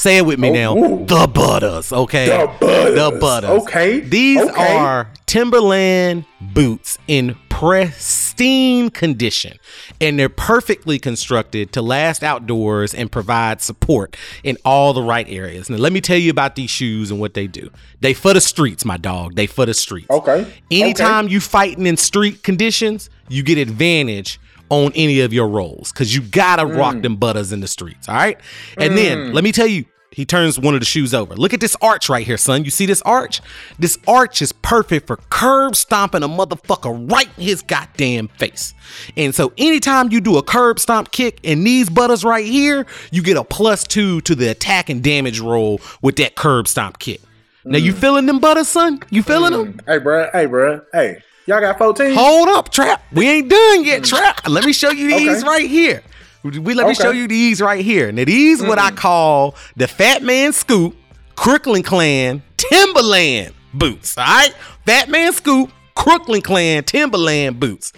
[0.00, 0.76] Say it with me Oh, now.
[0.78, 1.04] ooh.
[1.04, 2.24] The butters, okay?
[2.30, 2.94] The butters.
[2.94, 3.50] The butters.
[3.64, 4.74] Okay, These okay.
[4.78, 9.58] are Timberland boots in pristine condition,
[10.00, 15.68] and they're perfectly constructed to last outdoors and provide support in all the right areas.
[15.68, 17.68] Now, let me tell you about these shoes and what they do.
[18.00, 19.34] They for the streets, my dog.
[19.34, 20.08] They for the streets.
[20.08, 20.50] Okay.
[20.70, 24.40] Anytime you fighting in street conditions, you get advantage
[24.70, 26.76] on any of your rolls because you gotta mm.
[26.76, 28.08] rock them butters in the streets.
[28.08, 28.40] All right.
[28.78, 29.34] And then mm.
[29.34, 31.34] let me tell you, he turns one of the shoes over.
[31.36, 32.64] Look at this arch right here, son.
[32.64, 33.40] You see this arch?
[33.78, 38.74] This arch is perfect for curb stomping a motherfucker right in his goddamn face.
[39.16, 43.22] And so anytime you do a curb stomp kick in these butters right here, you
[43.22, 47.20] get a plus two to the attack and damage roll with that curb stomp kick.
[47.64, 47.98] Now you mm.
[47.98, 49.00] feeling them butters, son?
[49.10, 49.80] You feeling them?
[49.86, 50.28] Hey, bro.
[50.32, 50.80] Hey, bro.
[50.92, 52.14] Hey, y'all got fourteen?
[52.14, 53.02] Hold up, Trap.
[53.12, 54.04] We ain't done yet, hmm.
[54.04, 54.48] Trap.
[54.48, 55.48] Let me show you these Okay.
[55.48, 56.02] right here.
[56.42, 57.02] We let me Okay.
[57.02, 58.10] show you these right here.
[58.12, 60.96] Now these what I call the Fat Man Scoop,
[61.36, 64.16] Crooklyn Clan, Timberland boots.
[64.16, 64.54] All right,
[64.86, 67.92] Fat Man Scoop, Crooklyn Clan, Timberland boots,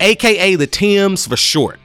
[0.00, 1.78] aka the Tims for short.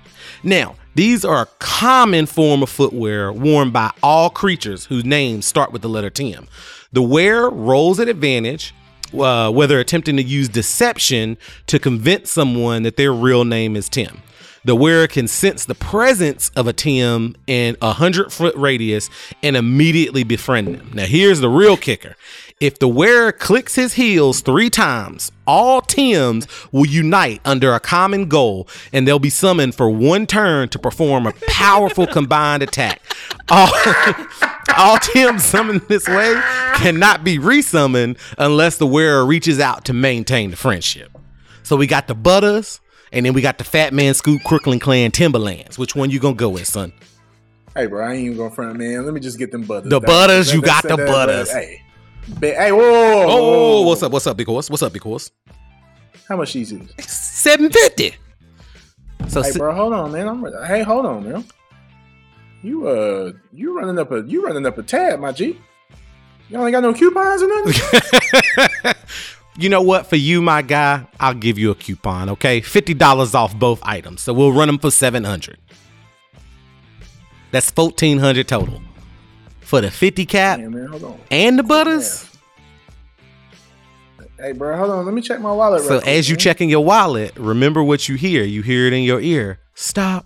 [0.43, 5.71] Now, these are a common form of footwear worn by all creatures whose names start
[5.73, 6.47] with the letter Tim.
[6.93, 8.73] The wearer rolls at advantage,
[9.13, 11.37] uh, whether attempting to use deception
[11.67, 14.21] to convince someone that their real name is Tim.
[14.63, 19.09] The wearer can sense the presence of a Tim in a hundred foot radius
[19.41, 20.91] and immediately befriend them.
[20.93, 22.15] Now, here's the real kicker.
[22.59, 28.29] If the wearer clicks his heels three times, all Tims will unite under a common
[28.29, 33.01] goal and they'll be summoned for one turn to perform a powerful combined attack.
[33.49, 33.71] All,
[34.77, 36.33] all Tims summoned this way
[36.75, 41.11] cannot be resummoned unless the wearer reaches out to maintain the friendship.
[41.63, 42.79] So we got the Butters,
[43.11, 45.77] and then we got the Fat Man Scoop Crooklyn Clan Timberlands.
[45.77, 46.91] Which one you gonna go with, son?
[47.75, 48.05] Hey, bro.
[48.05, 49.05] I ain't even gonna front, man.
[49.05, 49.89] Let me just get them butters.
[49.89, 51.51] The butters, that- you that- got that- the butters.
[51.51, 51.81] Hey,
[52.41, 54.11] hey, whoa, whoa, whoa, Oh, what's up?
[54.11, 54.69] What's up, big horse?
[54.69, 55.31] What's up, big horse?
[56.27, 56.73] How much is?
[56.99, 58.15] Seven fifty.
[59.27, 60.27] So Hey, bro, hold on, man.
[60.27, 61.45] I'm hey, hold on, man.
[62.63, 65.59] You uh, you running up a you running up a tab, my G.
[66.49, 68.93] Y'all ain't got no coupons or nothing.
[69.57, 70.07] you know what?
[70.07, 72.29] For you, my guy, I'll give you a coupon.
[72.29, 74.21] Okay, fifty dollars off both items.
[74.21, 75.57] So we'll run them for seven hundred.
[77.51, 78.81] That's fourteen hundred total
[79.61, 82.27] for the fifty cap Damn, man, and the butters.
[84.37, 85.05] Hey, bro, hold on.
[85.05, 85.83] Let me check my wallet.
[85.83, 88.43] So as you checking your wallet, remember what you hear.
[88.43, 89.59] You hear it in your ear.
[89.75, 90.25] Stop,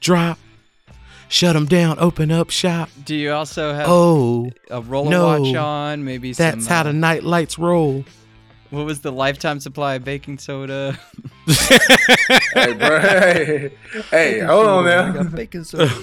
[0.00, 0.38] drop,
[1.30, 2.90] shut them down, open up shop.
[3.06, 5.24] Do you also have Oh, a roller no.
[5.26, 6.04] watch on?
[6.04, 8.04] Maybe that's some, how uh, the Knight Lights roll.
[8.68, 10.98] What was the lifetime supply of baking soda?
[12.54, 13.00] hey, bro.
[13.00, 13.70] Hey,
[14.10, 15.22] hey, hold on now.
[15.24, 15.90] baking soda.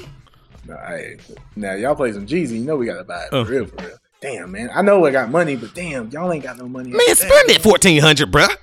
[0.66, 1.16] Nah, hey,
[1.56, 2.60] now y'all play some Jeezy.
[2.60, 3.44] You know we gotta buy it for Oh.
[3.46, 3.96] real, for real.
[4.20, 4.70] Damn, man.
[4.76, 6.90] I know I got money, but damn, y'all ain't got no money.
[6.90, 8.54] Man, spend it fourteen hundred, bruh.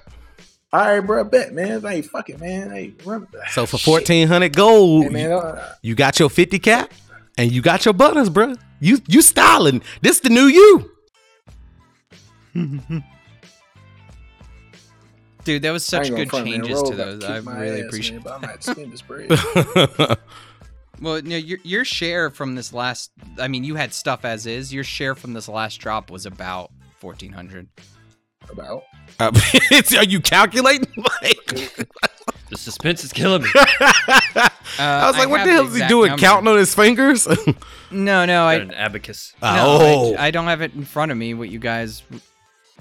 [0.74, 1.22] All right, bro.
[1.22, 1.80] Bet, man.
[1.82, 2.72] Hey, fuck it, man.
[2.72, 3.28] Hey, run.
[3.52, 5.30] So for fourteen hundred gold, Hey, man.
[5.30, 6.92] Uh, you got your fifty cap
[7.38, 8.58] and you got your butters, bruh.
[8.80, 9.82] You you styling.
[10.02, 10.90] This the new you.
[15.44, 17.22] Dude, that was such good front, changes to those.
[17.22, 18.14] I really ass, appreciate.
[18.14, 19.30] man, but I might spend this bread.
[21.00, 23.10] Well, no, your your share from this last.
[23.38, 24.72] I mean, you had stuff as is.
[24.72, 27.68] Your share from this last drop was about fourteen hundred.
[28.50, 28.82] About.
[29.20, 29.30] Uh,
[29.96, 30.86] are you calculating?
[31.22, 31.46] Like,
[32.50, 33.48] The suspense is killing me.
[33.54, 36.10] Uh, I was like, what the hell is he doing?
[36.10, 36.20] number.
[36.20, 37.26] Counting on his fingers?
[37.90, 39.32] No, no, Got I an abacus.
[39.42, 39.48] no,
[39.80, 41.32] oh, I, I don't have it in front of me.
[41.34, 42.02] What you guys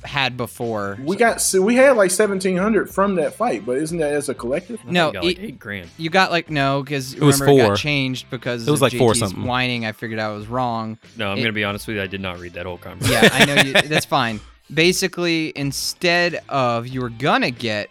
[0.03, 0.97] had before?
[1.01, 4.27] We got so we had like seventeen hundred from that fight, but isn't that as
[4.27, 4.83] a collective?
[4.85, 5.89] No, You got like it- eight grand.
[5.97, 7.73] You got like no, because it was remember it four.
[7.75, 9.43] got changed because It was of like four something.
[9.45, 9.85] whining.
[9.85, 10.97] I figured I was wrong.
[11.17, 12.01] No, I'm It- gonna be honest with you.
[12.01, 13.23] I did not read that whole conversation.
[13.23, 13.73] Yeah, I know you.
[13.73, 14.41] That's fine.
[14.71, 17.89] Basically, instead of you were gonna get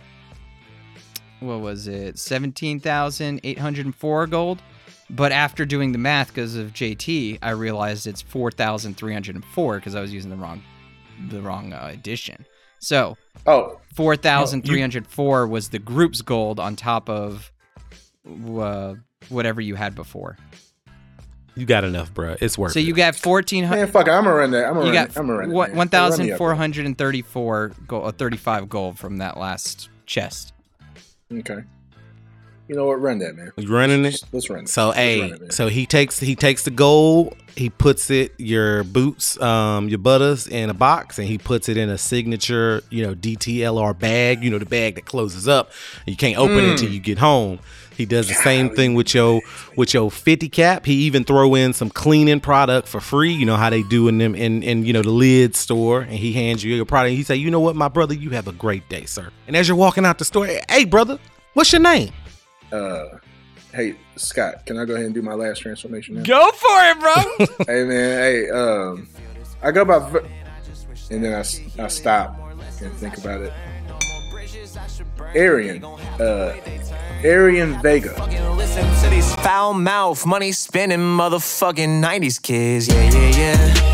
[1.40, 4.62] what was it, seventeen thousand eight hundred and four gold,
[5.10, 9.34] but after doing the math because of JT, I realized it's four thousand three hundred
[9.34, 10.62] and four because I was using the wrong,
[11.28, 12.46] the wrong uh, addition.
[12.78, 13.16] So
[13.46, 17.52] oh Oh, four thousand three hundred four was the group's gold on top of
[18.56, 18.94] uh,
[19.28, 20.36] whatever you had before.
[21.54, 22.36] You got enough, bruh.
[22.40, 22.86] It's worth So it.
[22.86, 23.82] you got fourteen hundred.
[23.82, 24.10] man, fuck it.
[24.10, 24.66] I'm gonna run that.
[24.66, 25.18] I'm gonna You run got it.
[25.18, 25.54] I'm gonna run it.
[25.54, 26.56] one Hey, run me thousand up four there.
[26.56, 30.52] hundred and thirty-four gold, uh, thirty-five gold from that last chest.
[31.32, 31.58] Okay.
[32.68, 33.00] You know what?
[33.02, 33.52] Run that, man.
[33.58, 34.10] you running it.
[34.12, 34.68] Let's, let's run it.
[34.68, 38.32] So Let's hey, run it, so he takes he takes the gold, he puts it
[38.38, 42.82] your boots, um, your butters in a box, and he puts it in a signature,
[42.88, 45.70] you know, DTLR bag, you know, the bag that closes up.
[46.06, 46.70] You can't open it Mm.
[46.72, 47.58] until you get home.
[47.96, 49.40] He does the same thing with your
[49.76, 50.86] with your 50 cap.
[50.86, 53.32] He even throw in some cleaning product for free.
[53.32, 56.12] You know how they do in them in, in you know the lid store, and
[56.12, 57.10] he hands you your product.
[57.10, 59.30] And he say, you know what, my brother, you have a great day, sir.
[59.46, 61.18] And as you're walking out the store, hey brother,
[61.54, 62.12] what's your name?
[62.72, 63.18] uh,
[63.72, 66.22] hey Scott, can I go ahead and do my last transformation now?
[66.22, 67.66] Go for it, bro.
[67.66, 69.08] hey man, hey, um,
[69.62, 69.98] I go by,
[71.10, 72.38] and then I I stop
[72.80, 73.52] and think about it.
[75.34, 76.56] Arian, uh,
[77.24, 78.14] Arian Vega.
[78.56, 82.88] Listen to these foul mouth, money spending motherfucking 90s kids.
[82.88, 83.92] Yeah, yeah, yeah.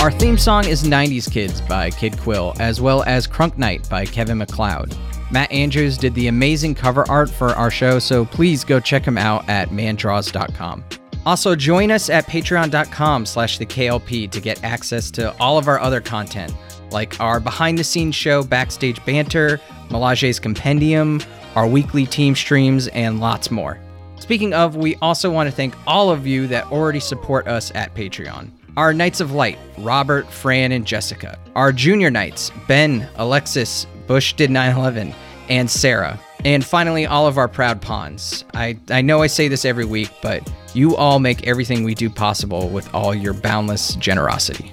[0.00, 4.06] Our theme song is 90s Kids by Kid Quill, as well as Crunk Knight by
[4.06, 4.96] Kevin MacLeod.
[5.32, 9.18] Matt Andrews did the amazing cover art for our show, so please go check him
[9.18, 10.84] out at mandraws.com.
[11.26, 15.80] Also, join us at patreon.com slash the KLP to get access to all of our
[15.80, 16.54] other content,
[16.90, 19.60] like our behind-the-scenes show, Backstage Banter,
[19.90, 21.20] Milaje's Compendium,
[21.54, 23.78] our weekly team streams, and lots more.
[24.20, 27.94] Speaking of, we also want to thank all of you that already support us at
[27.94, 28.50] Patreon.
[28.76, 31.38] Our Knights of Light, Robert, Fran, and Jessica.
[31.56, 35.14] Our Junior Knights, Ben, Elexis, Bush did 911,
[35.48, 36.20] and Sarah.
[36.44, 38.44] And finally, all of our proud pawns.
[38.54, 42.08] I, I know I say this every week, but you all make everything we do
[42.08, 44.72] possible with all your boundless generosity.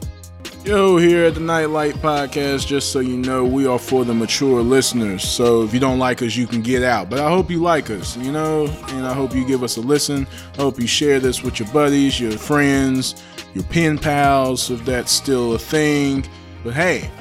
[0.65, 4.15] Yo, here at the Knight Light Podcast, just so you know, we are for the
[4.15, 5.21] mature listeners.
[5.21, 7.07] So if you don't like us, you can get out.
[7.07, 9.81] But I hope you like us, you know, and I hope you give us a
[9.81, 10.25] listen.
[10.57, 15.11] I hope you share this with your buddies, your friends, your pen pals, if that's
[15.11, 16.25] still a thing.
[16.63, 17.11] But hey,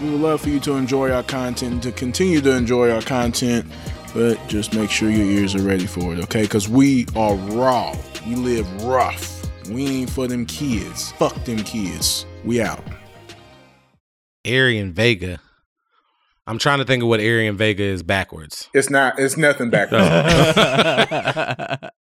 [0.00, 3.70] we would love for you to enjoy our content, to continue to enjoy our content,
[4.14, 6.44] but just make sure your ears are ready for it, okay?
[6.44, 7.94] Because we are raw.
[8.26, 9.33] We live rough.
[9.68, 11.12] We ain't for them kids.
[11.12, 12.26] Fuck them kids.
[12.44, 12.84] We out.
[14.44, 15.40] Arian Vega.
[16.46, 18.68] I'm trying to think of what Arian Vega is backwards.
[18.74, 19.18] It's not.
[19.18, 19.88] It's nothing back.
[19.92, 21.88] Oh.